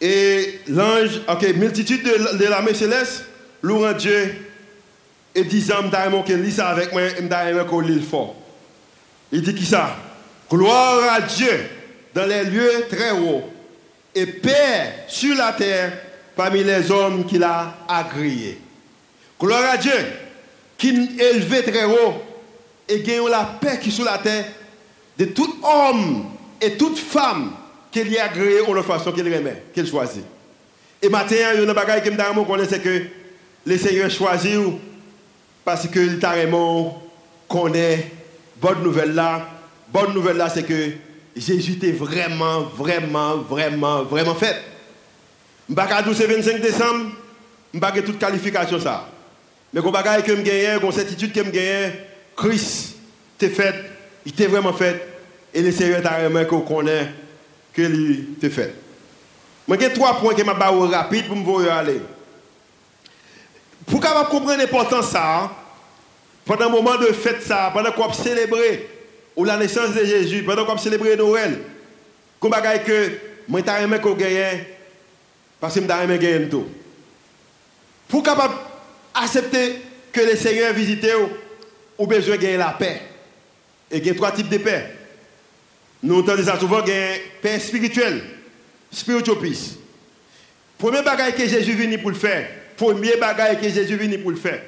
[0.00, 3.24] et l'ange, ok, multitude de, de l'armée céleste,
[3.62, 4.36] louant Dieu
[5.34, 5.90] et disant,
[6.24, 8.36] qu'il lit ça avec moi, m'daïmon qu'on lit fort.
[9.32, 9.96] Il dit qui ça?
[10.50, 11.66] Gloire à Dieu
[12.14, 13.44] dans les lieux très hauts
[14.14, 15.92] et paix sur la terre
[16.34, 18.58] parmi les hommes qu'il a agréés.
[19.38, 19.92] Gloire à Dieu
[20.78, 22.22] qui élevé très haut
[22.88, 24.46] et gagne la paix qui est sur la terre
[25.18, 26.26] de tout homme
[26.60, 27.52] et toute femme
[27.90, 30.24] qu'il y a agréé ou la façon qu'il remet, qu'il choisit.
[31.02, 33.02] Et maintenant, il y a bagaille que je connais, c'est que
[33.66, 34.58] le Seigneur choisit
[35.64, 36.34] parce que il t'a
[37.48, 38.10] connaît
[38.60, 39.48] bonne nouvelle là.
[39.92, 40.90] Bonne nouvelle là, c'est que
[41.34, 44.56] Jésus était vraiment, vraiment, vraiment, vraiment fait.
[45.68, 47.10] Je ne 25 décembre,
[47.74, 49.08] je n'ai toute qualification ça.
[49.72, 51.92] Mais quand bagaille que je gagne, quand certitude que je gagne,
[52.36, 52.96] Christ
[53.36, 53.74] t'est fait,
[54.24, 55.06] il t'est vraiment fait.
[55.52, 57.08] Et le Seigneur t'a vraiment qu'on connaît
[57.72, 58.74] que lui t'est fait.
[59.66, 62.00] Moi, j'ai trois points que je vais rapide pour me voir aller.
[63.86, 65.50] Pour capable comprendre l'importance ça,
[66.44, 68.88] pendant un moment de fête ça, pendant qu'on célébrer
[69.36, 71.60] ou la naissance de Jésus, pendant qu'on célébrer Noël,
[72.40, 73.12] qu'on bagaille que
[73.46, 74.64] moi t'as aimé qu'on gagne
[75.60, 76.66] parce que m'ta aimé gagner tout.
[78.08, 78.54] Pour capable
[79.22, 79.76] accepter
[80.12, 81.06] que le Seigneur visite
[81.98, 83.02] ou, besoin de la paix.
[83.90, 84.94] Et il y a trois types de paix.
[86.02, 88.22] Nous entendons souvent, il paix spirituelle,
[88.90, 89.76] spiritual peace.
[90.78, 94.36] Premier bagage que Jésus venu pour le faire, premier bagage que Jésus venu pour le
[94.36, 94.62] faire.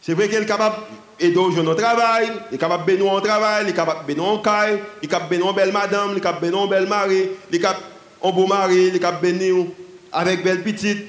[0.00, 0.76] C'est vrai qu'il est capable
[1.18, 4.02] d'aider aux jeunes au travail, il est capable de bénir au travail, il est capable
[4.02, 6.50] de bénir en caille, il est capable de bénir belle madame, il est capable de
[6.50, 7.84] bénir belle mari, il est capable
[8.20, 9.66] en beau mari, il est capable de bénir
[10.12, 11.06] avec belle petite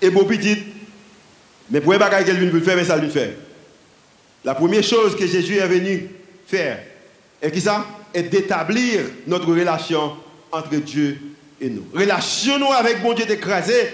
[0.00, 0.73] et beau petite.
[1.70, 3.36] Mais pour les bagages qu'elle veut faire, ça lui fait.
[4.44, 6.08] La première chose que Jésus est venu
[6.46, 6.78] faire,
[7.42, 7.86] et qui ça?
[8.12, 10.12] Est d'établir notre relation
[10.52, 11.18] entre Dieu
[11.60, 11.84] et nous.
[11.92, 13.92] Relation nous avec bon Dieu écrasé.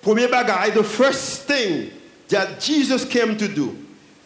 [0.00, 1.88] Premier bagage, the first thing
[2.30, 3.74] that Jesus came to do,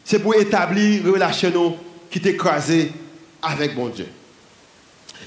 [0.04, 1.76] c'est pour établir relation
[2.08, 2.92] qui est écrasée
[3.42, 4.06] avec bon Dieu.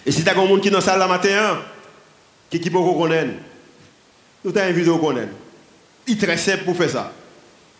[0.05, 1.59] Et si tu as un monde qui est dans la salle la matin,
[2.49, 3.33] qui qui peut connaître,
[4.45, 4.91] nous t'avons invité.
[6.07, 7.11] Il est très simple pour faire ça.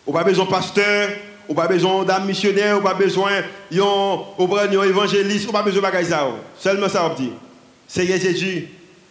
[0.06, 1.10] N'a pas besoin de pasteur,
[1.48, 6.04] n'a pas besoin d'âme missionnaire, on n'a pas besoin d'un évangéliste, n'a pas besoin de
[6.04, 6.28] ça.
[6.58, 7.32] Seulement ça, on dit.
[7.88, 8.68] Seigneur Jésus,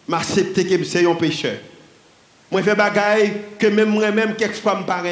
[0.08, 1.56] m'accepter que c'est un pécheur.
[2.50, 5.02] Moi, je fais bagaille que même moi-même, quelquefois, je ne pas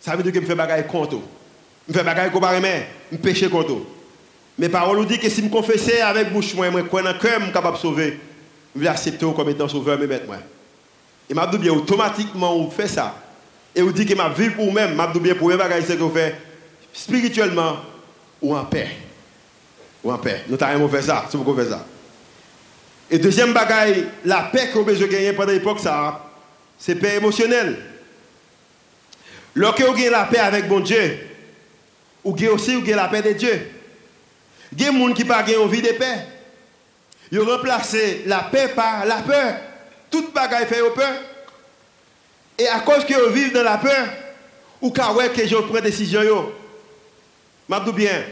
[0.00, 1.18] Ça veut dire que je fais bagaille contre.
[1.88, 2.68] Je fais bagaille que je ne
[3.12, 3.76] je péche contre.
[4.56, 7.18] Mais parole nous dit que si je me confessais avec bouche, moi, je crois dans
[7.18, 8.20] cœur, je suis capable de sauver.
[8.74, 10.36] Je vais accepter comme étant sauveur, mais moi.
[11.28, 13.14] Et m'a dit automatiquement on fait ça.
[13.74, 16.14] Et vous dit que ma vie pour vous-même, m'a bien pour vous c'est que vous
[16.14, 16.36] faites
[16.92, 17.78] spirituellement
[18.40, 18.88] ou en paix.
[20.02, 20.44] Ou en paix.
[20.48, 21.84] Nous avons fait ça, c'est vous fait ça.
[23.10, 26.24] Et deuxième bagaille, la paix que vous besoin gagner pendant l'époque ça,
[26.78, 27.76] c'est paix émotionnelle.
[29.54, 31.18] Lorsque vous avez la paix avec bon Dieu,
[32.24, 33.70] vous avez aussi vous la paix de Dieu.
[34.72, 36.26] Il y a des gens qui n'ont pas envie de paix.
[37.30, 39.56] Ils ont remplacé la paix par la peur.
[40.10, 41.12] Toute bagaille fait peur.
[42.58, 44.08] Et à cause que vous vivez dans la peur,
[44.80, 46.54] ou qu'à que je prends décision yo.
[47.68, 48.22] M'abdou bien.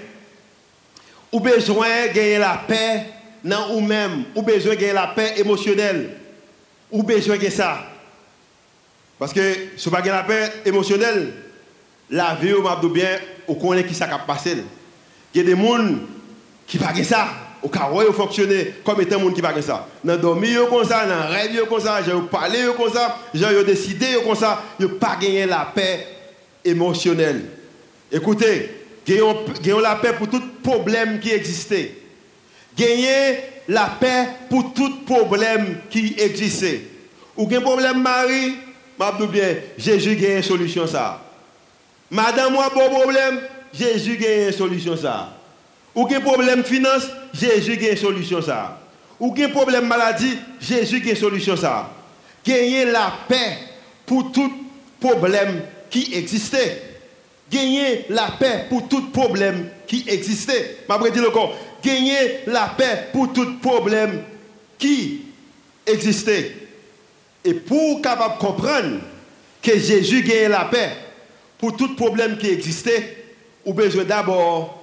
[1.32, 3.06] Ou besoin de gagner la paix
[3.42, 6.18] dans ou même, ou besoin de gagner la paix émotionnelle.
[6.90, 7.87] Ou besoin de ça.
[9.18, 9.40] Parce que
[9.76, 11.32] si vous pas la paix émotionnelle,
[12.11, 14.58] la vie, m'abdou bien, ou connaît qui ça va passer.
[15.35, 15.78] Il y a des gens
[16.66, 17.28] qui ne ça
[17.62, 19.87] au cas où fonctionner comme étant monde qui pas ça.
[20.03, 24.35] Dans dormir comme ça, dans rêver comme ça, j'ai parlé comme ça, j'ai décidé comme
[24.35, 26.07] ça, je pas gagner la paix
[26.64, 27.44] émotionnelle.
[28.11, 28.70] Écoutez,
[29.07, 31.94] gagnons la paix pour tout problème qui existait.
[32.77, 36.83] Gagner la paix pour tout problème qui existait.
[37.37, 38.57] Ou un problème mari,
[38.98, 41.22] m'a bien, Jésus gagne une solution ça.
[42.11, 43.40] Madame moi bon problème,
[43.72, 45.41] Jésus gagne une solution ça.
[45.94, 48.78] Ou un problème finance, Jésus a une solution ça.
[49.20, 51.90] Ou un problème maladie, Jésus a une solution ça.
[52.44, 53.59] Gagner la paix
[54.07, 54.52] pour tout
[55.00, 56.83] problème qui existait.
[57.50, 60.79] Gagner la paix pour tout problème qui existait.
[60.88, 61.54] Je dire encore.
[61.85, 64.23] Gagner la paix pour tout problème
[64.79, 65.23] qui
[65.87, 66.56] existait.
[67.44, 69.00] Et pour capable comprendre
[69.62, 70.90] que Jésus gagne la paix
[71.58, 73.25] pour tout problème qui existait,
[73.64, 74.81] ou besoin d'abord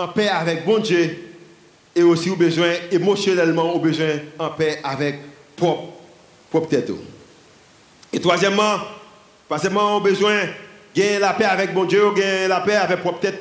[0.00, 1.16] en paix avec bon Dieu
[1.94, 5.18] et aussi au besoin émotionnellement, au besoin en paix avec
[5.56, 5.92] propre,
[6.48, 6.90] propre tête.
[8.12, 8.78] Et troisièmement,
[9.48, 10.38] pas seulement au besoin
[10.94, 13.40] gagner la paix avec bon Dieu, gagner la paix avec propre tête,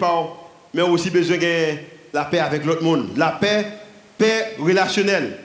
[0.73, 1.79] mais aussi besoin gagner
[2.13, 3.09] la paix avec l'autre monde.
[3.15, 3.65] La paix,
[4.17, 5.37] paix relationnelle.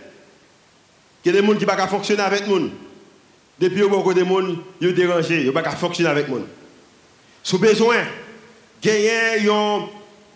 [1.24, 2.70] Il y a des qui ne peuvent pas fonctionner avec nous.
[3.58, 6.46] Depuis au beaucoup de monde, ils dérangé, ils ne fonctionner avec monde.
[7.42, 7.98] Sous besoin,
[8.82, 9.86] gagner une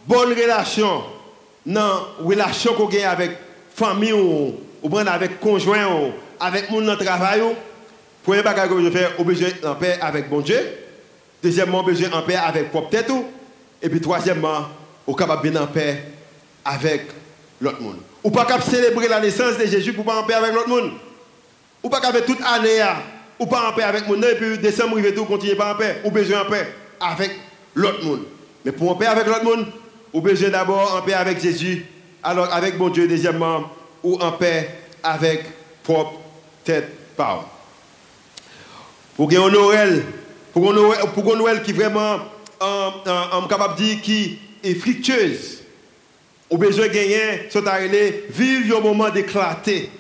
[0.08, 1.04] bonne relation
[1.66, 3.32] dans relation qu'on gagne avec
[3.74, 7.42] famille ou, ou avec conjoint ou avec mon travail.
[8.24, 10.58] Premier bagage que je fais, besoin en paix avec bon Dieu.
[11.42, 13.10] Deuxièmement, besoin en paix avec propre tête.
[13.82, 14.66] Et puis troisièmement,
[15.06, 16.02] au capable en paix
[16.64, 17.06] avec
[17.60, 17.98] l'autre monde.
[18.24, 20.92] Ou pas capable célébrer la naissance de Jésus pour pas en paix avec l'autre monde.
[21.82, 22.82] Ou pas capable toute année
[23.38, 26.00] ou pas en paix avec mon et puis décembre il tout continuer pas en paix
[26.04, 26.66] ou besoin en paix
[27.00, 27.30] avec
[27.74, 28.24] l'autre monde.
[28.64, 29.66] Mais pour en paix avec l'autre monde,
[30.12, 31.86] ou besoin d'abord en paix avec Jésus,
[32.22, 33.64] alors avec mon Dieu deuxièmement
[34.02, 34.68] ou en paix
[35.02, 35.44] avec
[35.82, 36.20] propre
[36.64, 37.44] tête parole.
[39.16, 40.04] Pour un Noël,
[40.52, 42.18] pour un Noël, qui vraiment
[42.62, 45.62] euh, euh, capable de dire qui est fructueuse.
[46.50, 49.90] Au besoin de gagner, sont allés vivre un moment d'éclater.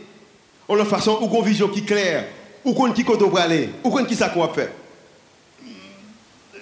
[0.68, 2.28] On a façon ou une vision qui est claire,
[2.64, 4.70] ou qu'on qui côté pour aller, ou qu'on qui ça qu'on va faire.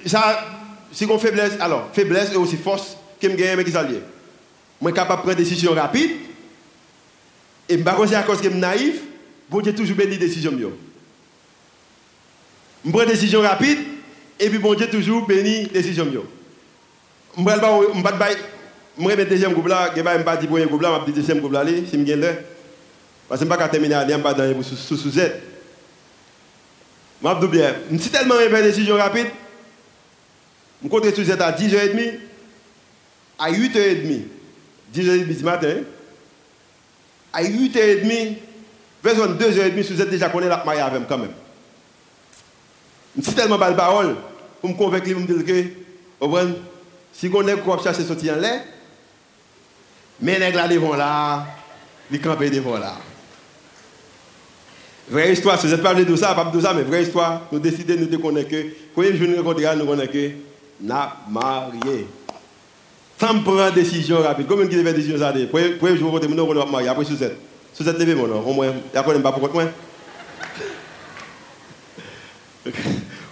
[0.05, 0.45] Ça,
[0.93, 4.01] c'est une faiblesse, alors, faiblesse et aussi force, qui me gagne, mais qui s'allie.
[4.81, 6.11] Moi, capable de prendre des décisions rapides,
[7.69, 9.01] et je ne à cause que je suis naïf,
[9.49, 10.53] bon Dieu toujours béni décision.
[12.85, 13.81] Je prends des décisions rapides,
[14.39, 16.07] et puis bon Dieu toujours béni décision.
[17.37, 18.29] Je ne vais pas
[18.99, 21.23] je deuxième groupe là, je ne vais pas dire premier groupe là, je vais dire
[21.23, 22.21] deuxième groupe là, si je gagne
[23.29, 25.11] Parce que je ne vais pas terminer à je ne vais pas dans sous sous
[25.11, 25.21] Z.
[27.23, 27.75] Je vais bien.
[27.91, 29.27] Je suis tellement une décision rapide.
[30.83, 32.15] Je compte sous Z à 10h30,
[33.39, 34.23] à 8h30,
[34.95, 35.77] 10h30 du matin,
[37.33, 38.37] à 8h30,
[39.03, 41.33] vers 2h30, sous Z déjà connaît la maille avec quand même.
[43.17, 44.17] Je suis tellement belle parole
[44.61, 46.57] pour me convaincre, pour me dire que,
[47.13, 48.63] si on est quoi chercher sortir en l'air,
[50.21, 51.47] mais les là devant là,
[52.11, 52.95] les camper devant là.
[55.09, 57.61] Vraie histoire, si vous n'êtes pas de ça, pas de ça, mais vraie histoire, nous
[57.61, 60.31] décidons de nous connaître que, premier jour nous rencontrons, nous connaissons que,
[60.81, 62.07] n'a marié.
[63.19, 64.47] Sans prendre décision rapide.
[64.47, 65.33] Combien qui fait décision ça
[65.79, 67.37] Premier jour, nous nous marié, après Suzette.
[67.73, 69.65] Suzette, levez mon nom, au moins, après, pas pour moi.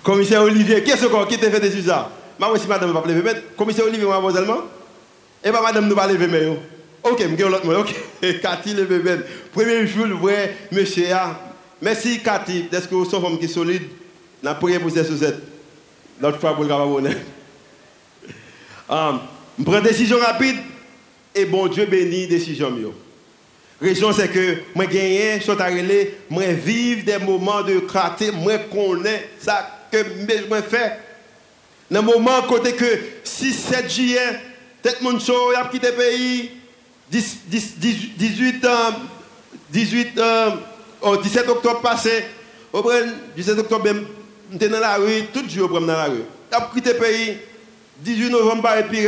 [0.03, 2.11] Commissaire Olivier, qu'est-ce qui t'a fait décision ça?
[2.39, 4.45] Ma si madame ne va pas lever, mais commissaire Olivier, mademoiselle,
[5.43, 6.47] et pas madame ne va lever, mais
[7.03, 7.95] Ok, je vais l'autre Ok,
[8.43, 9.19] Cathy le bébé.
[9.53, 11.07] Premier jour, le vrai monsieur.
[11.81, 12.67] Merci Cathy.
[12.73, 13.83] Est-ce que vous êtes femme qui est solide?
[14.43, 15.39] La prière pour cette Suzette.
[16.21, 16.81] L'autre fois, pour le gars,
[19.59, 20.57] Je prends une décision rapide
[21.35, 22.91] et bon Dieu bénit décision mieux.
[23.81, 29.31] Raison c'est que moi gagner, je suis moi vivre des moments de clarté, moi connais
[29.39, 30.99] ça que je fais.
[31.91, 34.41] Dans le moment côté que 6 7 juillet,
[35.01, 36.51] monde chaud, il a quitté le pays.
[37.11, 38.67] 18, 18
[41.23, 42.25] 17 octobre passé,
[42.73, 42.83] au
[43.37, 43.89] 17 octobre,
[44.51, 46.25] j'étais dans la rue, tout le jour dans la rue.
[46.51, 47.37] J'ai quitté le pays,
[48.01, 49.07] 18 novembre, et puis,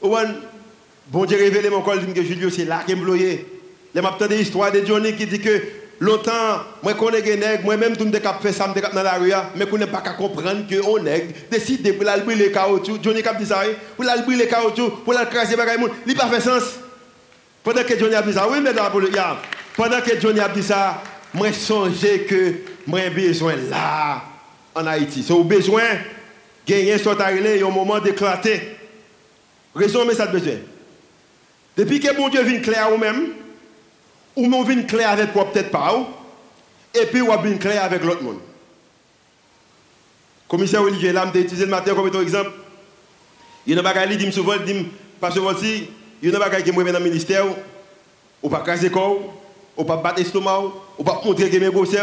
[0.00, 3.46] bon Dieu révélé mon col, que Julio, c'est là qu'il me bloyé.
[3.94, 5.62] Il m'a entendu l'histoire de Johnny qui dit que
[6.00, 9.66] longtemps, moi connais des nègres, moi-même tout le monde fait ça dans la rue, mais
[9.66, 13.02] qu'on n'est pas qu'à comprendre que on nègre décide pour l'albrer les caoutchoucs.
[13.02, 13.62] Johnny cap dit ça,
[13.96, 16.62] pour l'albrer les caoutchoucs, pour l'écraser les monde, il n'a pas fait sens.
[17.64, 18.70] Pendant que Johnny a dit ça, oui, mais
[19.76, 22.54] pendant que Johnny a dit ça, moi songé que
[22.86, 24.22] moi besoin là
[24.74, 25.24] en Haïti.
[25.26, 25.82] C'est au besoin
[26.66, 28.75] gagner soit arrivé un moment d'éclater.
[29.76, 30.54] Raison mais ça besoin.
[31.76, 33.28] Depuis que mon Dieu vient clair ou même,
[34.34, 36.08] ou mon vient clair avec quoi peut-être pas,
[36.94, 38.38] et puis ou vient clair avec l'autre monde.
[40.48, 42.52] Commissaire Olivier, là, je utilisé le matin comme exemple.
[43.66, 44.86] Il y a des choses qui dit souvent, dit,
[45.20, 45.88] parce que voici,
[46.22, 47.44] il y a des choses qui me dans le ministère,
[48.42, 49.18] ou pas casser corps,
[49.76, 50.62] ou pas battre l'estomac,
[50.96, 51.98] ou pas montrer que mes bossés,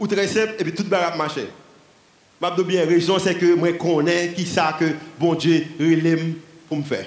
[0.00, 1.46] ou très simple, et puis tout va marcher.
[2.42, 4.86] Je bien, raison, c'est que moi, je connais qui ça que
[5.20, 6.32] bon Dieu relève
[6.72, 7.04] pour me faire.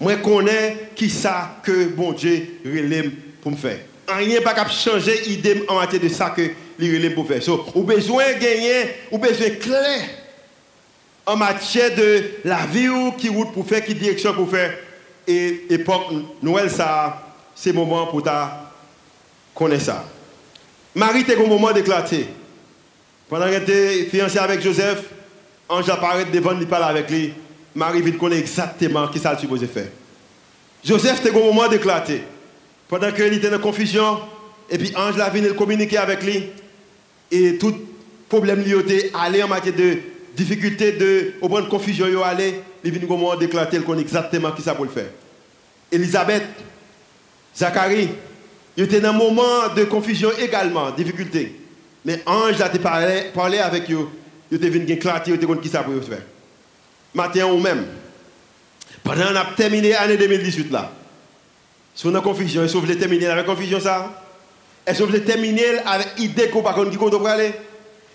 [0.00, 3.08] Moi, connais qui ça que bon Dieu relève
[3.40, 3.78] pour me faire.
[4.08, 6.42] Rien pas capable changer l'idée en matière de ça que
[6.80, 7.40] il relève pour faire.
[7.40, 10.08] So, ou besoin gagner, ou besoin clair
[11.24, 14.76] en matière de la vie qui route pour faire, qui direction pour faire
[15.24, 16.06] et époque
[16.42, 18.72] Noël, ça, c'est moment pour ta
[19.54, 20.04] connaître ça.
[20.96, 22.26] Marie était au moment d'éclater.
[23.28, 25.04] Pendant qu'elle était fiancée avec Joseph,
[25.68, 27.32] Ange apparaît devant lui, parle avec lui.
[27.74, 29.88] Marie vite connaît exactement ce qu'elle supposé faire.
[30.84, 32.22] Joseph était au moment d'éclater.
[32.88, 34.20] Pendant qu'elle était dans confusion,
[34.70, 36.44] et puis Ange l'a venu communiquer avec lui.
[37.30, 37.74] Et tout
[38.28, 39.98] problème lié était allé en matière de
[40.36, 44.02] difficulté, de, au point de confusion, il allé il vient au moment d'éclater, il connaît
[44.02, 45.08] exactement qui ça pour le faire.
[45.90, 46.44] Elisabeth,
[47.56, 48.10] Zacharie,
[48.76, 51.60] il était dans un moment de confusion également, difficulté.
[52.04, 54.06] Mais ange te parlé, parlé avec eux.
[54.50, 56.22] Ils te venu clarté, ils te qui ça pour faire.
[57.14, 57.86] Matin ou même.
[59.02, 60.90] Pendant qu'on a terminé l'année 2018 là.
[61.94, 64.22] Si on a confusion, est-ce que vous voulez terminer avec confusion ça?
[64.84, 67.52] Est-ce que vous voulez terminer avec l'idée qu'on ne qui compte aller?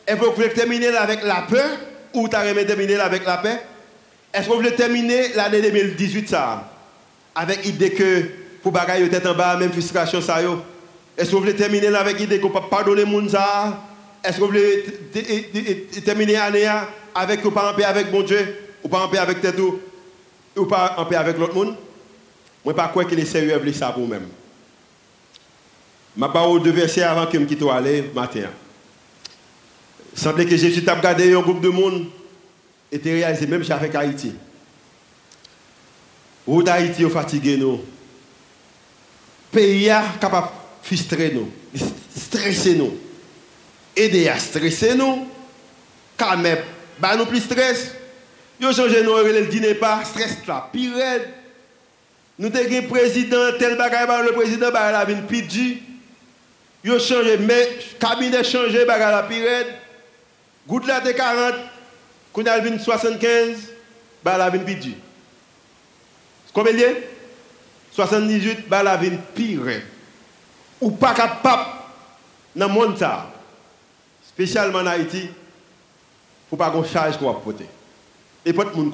[0.05, 1.69] Est-ce que vous voulez terminer avec la peur
[2.13, 3.61] ou tu as terminer avec la paix?
[4.33, 6.69] Est-ce que vous voulez terminer l'année 2018 ça
[7.33, 8.25] avec l'idée que
[8.61, 10.61] pour bagaille tête en bas, même frustration ça yo?
[11.17, 13.81] Est-ce que vous voulez terminer avec l'idée qu'on peut pardonner monde ça?
[14.23, 14.83] Est-ce que vous voulez
[16.05, 16.69] terminer l'année
[17.15, 18.68] avec en paix avec mon Dieu?
[18.83, 20.65] Ou pas en paix avec tête ou?
[20.65, 21.75] Pas en paix avec l'autre monde?
[22.63, 24.27] Moi, pas quoi qu'il est sérieux avec ça pour vous-même.
[26.17, 28.49] Je parole deux versets avant que je quitte aller matin.
[30.13, 32.07] Semblait que Jésus t'a regardé un groupe de monde
[32.91, 34.33] et t'a réalisé même avec Haïti.
[36.45, 37.79] Route Haïti est fatigué nous.
[39.51, 41.49] Pays est capable de frustrer nous,
[42.15, 42.95] stresser nous.
[43.95, 45.27] Aider à stresser nous,
[46.17, 46.55] calmer,
[46.99, 47.91] bah nous plus stress.
[48.59, 51.29] Yo chanje nou rele l dine pa, stres la, pi red.
[52.39, 55.67] Nou te gen prezident, tel bagay ba le prezident ba la vin pi di.
[56.83, 59.71] Yo chanje, men, kabine chanje bagay la pi red.
[60.67, 61.63] Gout la te 40,
[62.35, 63.63] koun al vin 75,
[64.27, 64.93] ba la vin pi di.
[66.51, 66.91] Koube liye?
[67.95, 69.87] 78, ba la vin pi red.
[70.83, 71.67] Ou pa kap pap
[72.59, 73.29] nan moun sa.
[74.33, 75.25] Spesyalman Haiti,
[76.51, 77.78] pou pa kon chaj kwa apote.
[78.45, 78.91] Et pas de monde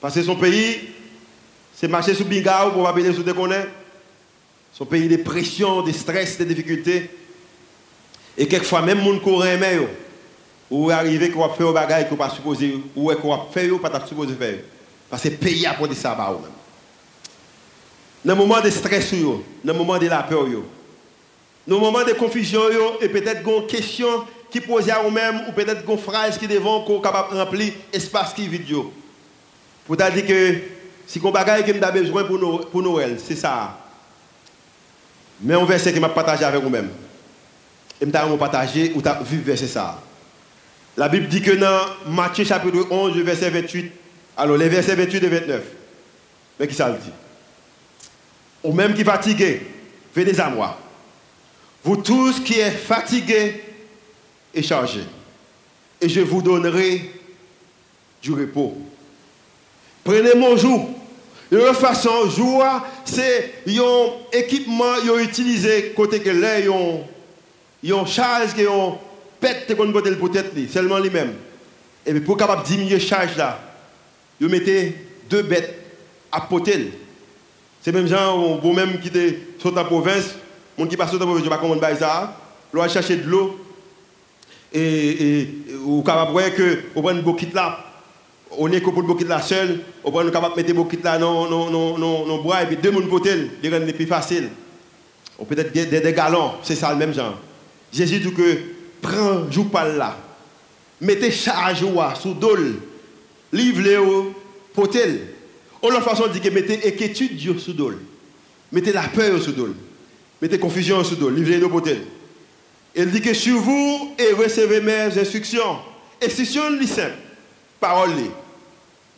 [0.00, 0.90] Parce que son pays,
[1.74, 3.64] c'est marcher sous Bingao pour pas sous déconner.
[4.72, 7.10] Son pays de pression, de stress, de difficultés.
[8.36, 9.86] Et quelquefois, même les gens qui aiment,
[10.70, 13.78] ou arriver qu'on va faire des bagages qu'on pas supposé, ou qu'on va faire ou
[13.78, 14.58] pas supposé faire.
[15.08, 16.16] Parce que le pays a pour ça.
[16.16, 16.40] Dans
[18.24, 20.46] le moment de stress, dans le moment de la peur,
[21.66, 22.60] dans le moment de confusion,
[23.00, 27.00] et peut-être une question qui pose à vous-même, ou peut-être une phrase qui devant qu'on
[27.00, 28.66] capable de remplir l'espace qui est vide.
[29.86, 30.58] Pour dire que
[31.06, 33.78] si on bagaille que besoin pour, Noël, c'est ça.
[35.40, 36.90] Mais un verset que m'a partagé avec vous-même.
[38.00, 40.00] Et je partager ou tu vu verset ça.
[40.96, 43.92] La Bible dit que dans Matthieu chapitre 11, verset 28,
[44.36, 45.62] alors les versets 28 et 29,
[46.58, 47.12] mais qui ça le dit?
[48.62, 49.62] Ou même qui fatigué,
[50.14, 50.78] venez à moi.
[51.82, 53.69] Vous tous qui êtes fatigués
[54.54, 55.04] et chargés,
[56.00, 57.10] et je vous donnerai
[58.22, 58.76] du repos.
[60.04, 60.88] Prenez mon joug
[61.50, 66.60] de toute façon, joie, c'est un équipement qu'ils ont utilisé côté que là,
[67.82, 68.98] ils ont charge qui ont
[69.40, 71.34] pète qu'on côté le tête seulement lui-même.
[72.06, 73.58] Et puis pour capable diminuer charge là,
[74.40, 74.94] ils mettaient
[75.28, 75.74] deux bêtes
[76.30, 76.92] à potel.
[77.82, 79.10] C'est même gens vous même qui
[79.58, 80.34] sont en province,
[80.78, 82.36] mon qui passe dans la province, je ne sais pas comment ça,
[82.72, 83.58] l'on chercher de l'eau
[84.72, 85.48] et, et,
[85.84, 87.90] ou capable voir que on prend boquette là
[88.58, 91.70] on est que pour le là seul, on peut capable mettre le là non non
[91.70, 93.30] non non non bois et puis deux monde côté,
[93.62, 94.48] les rendre plus facile.
[95.38, 97.38] On peut être des, des, galons, c'est ça le même genre.
[97.92, 98.58] Jésus dit que
[99.00, 100.18] prends joue pas là.
[101.00, 101.84] Mettez charge
[102.20, 102.74] sous dol.
[103.52, 104.34] Livre-le au
[104.74, 105.28] potel.
[105.82, 107.98] On la façon dit que mettez inquiétude sous dol.
[108.70, 109.74] Mettez la peur sous dol.
[110.42, 111.34] Mettez confusion sous dol.
[111.34, 112.02] Livre-le au potel.
[112.94, 115.78] Il dit que sur vous et recevez mes instructions.
[116.22, 117.14] Instructions simple.
[117.78, 118.10] Parole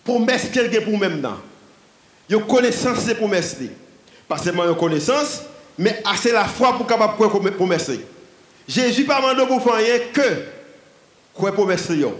[0.05, 1.39] promesse quelqu'un pour même dans.
[2.29, 3.57] Yo connaissance c'est promesse
[4.29, 5.43] Pas seulement une connaissance,
[5.79, 7.91] mais assez la foi pour capable pour promesse.
[8.68, 10.45] Jésus pas mandé pour faire rien que
[11.35, 12.18] quoi promesse yo.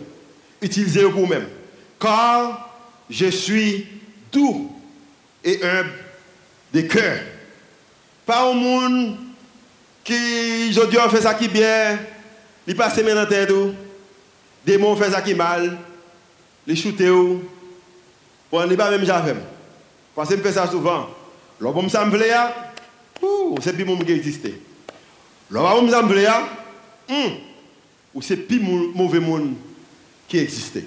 [0.61, 1.49] Utilisez pour même.
[2.01, 2.71] Car
[3.09, 3.87] je suis
[4.33, 4.73] doux
[5.45, 5.93] et humble
[6.73, 7.19] de cœur.
[8.25, 9.17] Pas au monde
[10.05, 11.99] qui aujourd'hui fait ça qui bien,
[12.67, 13.53] il passe dans la tête,
[14.79, 15.79] mots fait ça qui mal,
[16.67, 17.11] les shooter
[18.53, 19.35] on n'est pas même jamais.
[20.15, 21.09] Parce que je fais ça souvent.
[21.59, 22.35] Lorsque je me fais
[23.63, 24.47] c'est plus mon qui existe.
[25.51, 26.29] Lorsque je me fais
[28.21, 29.55] c'est plus mauvais monde
[30.29, 30.85] qui existait.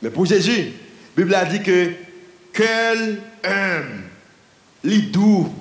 [0.00, 0.72] Mais pour Jésus,
[1.16, 1.90] la Bible a dit que
[2.52, 4.02] quel homme,
[4.82, 5.52] les doux.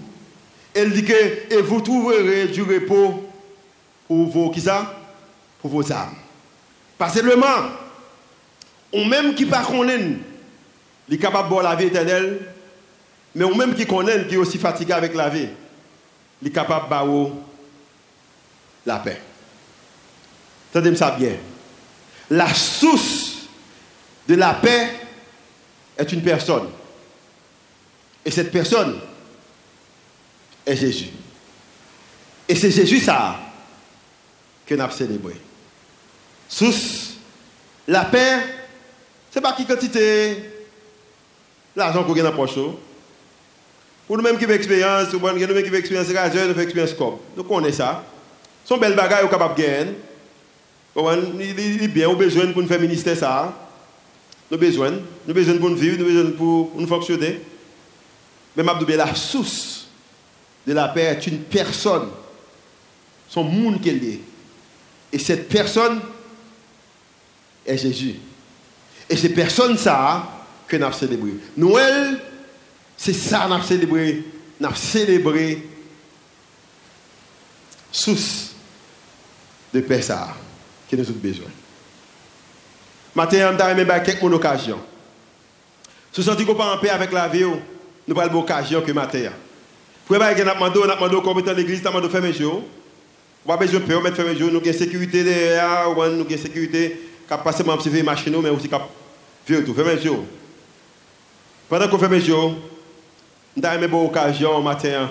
[0.76, 3.28] Elle dit que et vous trouverez du repos
[4.08, 4.94] pour vos qui ça?
[5.62, 6.16] Pour vos âmes.
[6.98, 7.72] Pas seulement,
[8.94, 10.20] ou même qui pas connaît
[11.08, 12.40] il est capable de boire la vie éternelle,
[13.34, 15.50] mais ou même qui connaît, qui est aussi fatigué avec la vie,
[16.42, 17.32] il est capable de boire
[18.86, 19.22] la paix.
[20.70, 21.34] Entendez ça bien.
[22.30, 23.48] La source
[24.28, 24.90] de la paix
[25.98, 26.70] est une personne.
[28.26, 29.00] Et cette personne
[30.66, 31.09] est Jésus.
[32.47, 33.39] Et c'est Jésus ça
[34.66, 35.36] que nous avons célébré.
[36.47, 36.74] Sous
[37.88, 38.39] la paix,
[39.32, 40.38] ce n'est pas qui quantité
[41.76, 42.55] l'argent qu'on a dans poche.
[44.07, 47.22] Pour nous-mêmes qui avons expérience, pour nous qui avons expérience radio, nous avons expérience scope.
[47.36, 48.03] Nous connaissons ça.
[48.63, 49.95] Ce sont belles bagages capables de gagner.
[50.95, 53.53] Il est bien, nous avons besoin pour nous faire ministère ça.
[54.49, 54.91] Nous avons besoin.
[54.91, 54.99] Nous
[55.32, 57.41] avons besoin pour nous vivre, nous avons besoin pour nous fonctionner.
[58.55, 59.85] Mais je la source
[60.66, 62.09] de la paix est une personne.
[63.30, 64.20] Son monde qu'elle est.
[65.11, 66.01] Et cette personne
[67.66, 68.16] est Jésus.
[69.09, 70.28] Et c'est personne ça
[70.68, 71.32] que nous avons célébré.
[71.55, 72.22] Noël,
[72.97, 74.24] c'est ça que nous avons célébré.
[74.59, 75.68] Nous avons célébré
[77.91, 78.51] source
[79.74, 80.36] de paix ça
[80.89, 81.47] que nous avons besoin.
[83.13, 84.82] Maintenant, nous avons quelques occasions.
[86.11, 87.45] Si vous sentez pas en paix avec la vie,
[88.07, 89.32] nous avons l'occasion que matin.
[90.06, 92.64] Pour que nous demandé, nous demandé comment dans l'église, nous demandé faire mes jours.
[93.43, 96.30] On pas besoin de peur, mettre faire mes jours, nous avons sécurité derrière, nous avons
[96.30, 98.76] sécurité, qui passe même si machine, mais aussi qui
[99.45, 100.24] fait tout, faire mes jours.
[101.68, 102.56] Pendant qu'on fait mes jours,
[103.56, 105.10] nous avons une bonne occasion matin.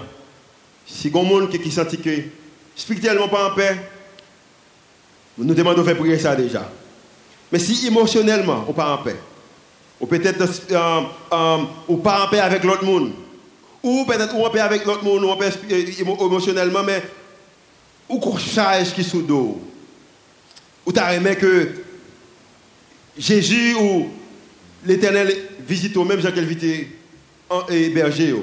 [0.86, 2.10] Si il y a des gens qui sentent que
[2.76, 3.76] spirituellement pas en paix,
[5.38, 6.70] nous demandons de faire prier ça déjà.
[7.50, 9.16] Mais si émotionnellement, on pas en paix,
[10.00, 11.00] ou peut-être euh,
[11.32, 13.12] euh, ou pas en paix avec l'autre monde,
[13.84, 17.02] ou peut-être en paix avec l'autre monde, ou en paix euh, émotionnellement, mais
[18.08, 19.60] ou qu'on charge qui sous dos.
[20.86, 21.68] Ou tu as aimé que
[23.16, 24.08] Jésus ou
[24.84, 26.88] l'Éternel visite au même Jean qu'elle visite
[27.94, 28.34] berger.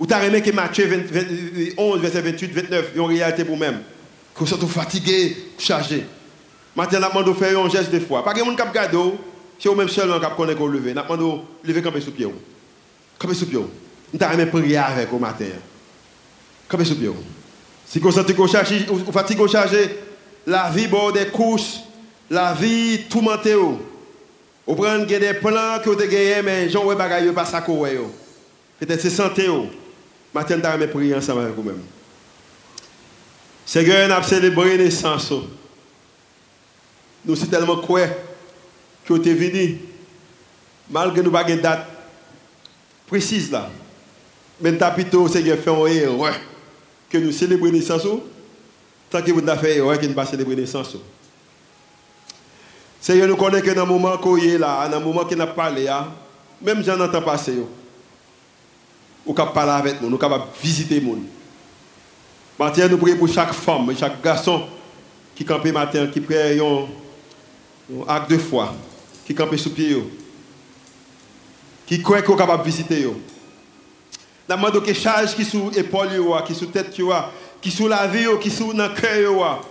[0.00, 0.88] Ou tu as aimé que Matthieu
[1.76, 3.82] 11, verset 28, 29, une réalité pour même.
[4.34, 6.04] Vous soyez fatigué, chargé.
[6.74, 8.24] Maintenant, nous avons fait un geste de foi.
[8.24, 8.96] Pas que monde qui garde,
[9.58, 10.94] c'est au même seul qui connaît qu'on lever.
[10.94, 12.26] Nous avons lever camper sous pied.
[13.18, 13.60] Camper sous pied.
[14.14, 15.46] Nous avons prier avec au matin?
[16.68, 17.10] Camper sous pied.
[17.84, 19.98] Si vous fatiguez chargé,
[20.46, 21.80] la vie bord des courses,
[22.30, 23.54] la vie tourmentée.
[23.54, 29.00] Vous prenez des plans que vous avez gagnés, mais j'en ai pas pas ça Peut-être
[29.00, 29.48] c'est santé.
[30.32, 31.82] Maintenant, nous avons prier ensemble avec vous-même.
[33.66, 35.32] Seigneur, nous avons célébré la naissance.
[37.24, 38.06] Nous sommes tellement quoi
[39.04, 39.80] que vous êtes venu,
[40.88, 41.86] malgré nous pas une date
[43.08, 43.70] précise là.
[44.60, 46.34] Mais nous plutôt, Seigneur, fait une erreur
[47.10, 48.06] que nous célébrons naissance.
[49.10, 50.96] Tant que vous n'avez fait erreur que nous pas célébrer naissance.
[53.00, 55.46] Seigneur, nous connaissons que dans le moment qu'on est là, dans le moment qu'on a
[55.46, 55.88] parlé,
[56.62, 57.52] même j'en entends passer.
[59.26, 61.16] Nous pouvons parler avec nous, nous pouvons visiter les gens.
[62.58, 64.62] Maintenant, nous prions pour chaque femme chaque garçon
[65.34, 66.86] qui campe matin, qui prie un
[68.08, 68.72] acte de foi,
[69.26, 70.02] qui campe sous pied,
[71.86, 73.02] qui croit qu'on est capable de visiter.
[73.02, 73.20] Nous
[74.48, 76.08] demandons que charge qui sous l'épaule,
[76.46, 76.94] qui sous tête,
[77.60, 79.64] qui sous la vie, qui sous le cœur.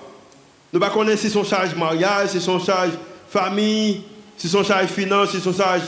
[0.72, 2.94] Nous ne connaissons pas si son charge mariage, si son charge
[3.30, 4.04] famille,
[4.38, 5.84] si son charge finance, si son charge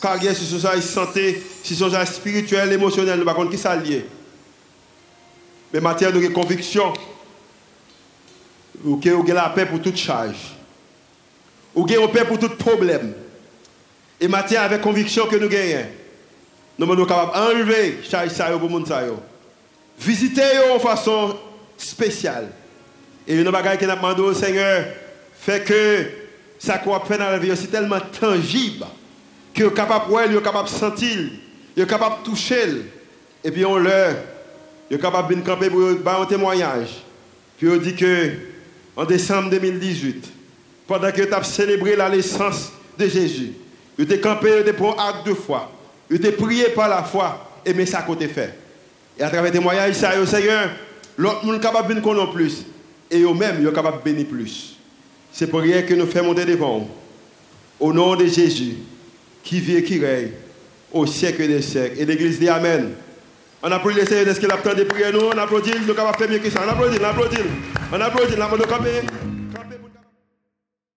[0.00, 4.02] carrière, si son charge santé, si son charge spirituel, émotionnel, nous ne connaissons pas qui.
[5.72, 6.92] Mais matière de conviction,
[8.82, 10.56] vous avez la paix pour toute charge.
[11.74, 13.14] Vous avez la paix pour tout problème.
[14.20, 15.86] Et matière avec conviction que nous gagnons.
[16.78, 18.92] Nous sommes capables d'enlever charge ça pour monde
[19.98, 20.42] Visiter
[20.74, 21.36] de façon
[21.76, 22.48] spéciale.
[23.26, 24.84] Et une bagaille qui nous demandé au Seigneur
[25.38, 26.06] fait que
[26.58, 28.86] ça qu'on fait dans la vie c'est tellement tangible
[29.54, 31.18] que est capable de voir, capable de sentir,
[31.76, 32.66] est capable de toucher.
[33.44, 34.16] Et puis on leur
[34.90, 37.04] est capable de camper pour faire un témoignage.
[37.56, 38.32] Puis on dit que
[38.96, 40.24] en décembre 2018,
[40.86, 43.52] pendant que tu as célébré la naissance de Jésus,
[43.96, 45.70] tu es campé pour un acte de foi.
[46.08, 48.54] Tu es prié par la foi et mais ça côté fait.
[49.18, 50.70] Et à travers le témoignage, ça, Seigneur,
[51.16, 52.64] l'autre monde capable de connaître plus.
[53.10, 54.76] Et eux-mêmes, ils sont capables de bénir plus.
[55.32, 56.88] C'est pour rien que nous faisons monter devant.
[57.80, 58.76] Au nom de Jésus,
[59.42, 60.30] qui vit et qui règne
[60.92, 62.00] au siècle des siècles.
[62.00, 62.92] Et l'Église dit Amen.
[63.62, 65.20] On applaudit le Seigneur de ce qu'il a de prier nous?
[65.20, 66.60] On applaudit, nous sommes capables de faire mieux que ça.
[66.66, 67.36] On applaudit, on applaudit.
[67.92, 69.33] On applaudit, on applaudit.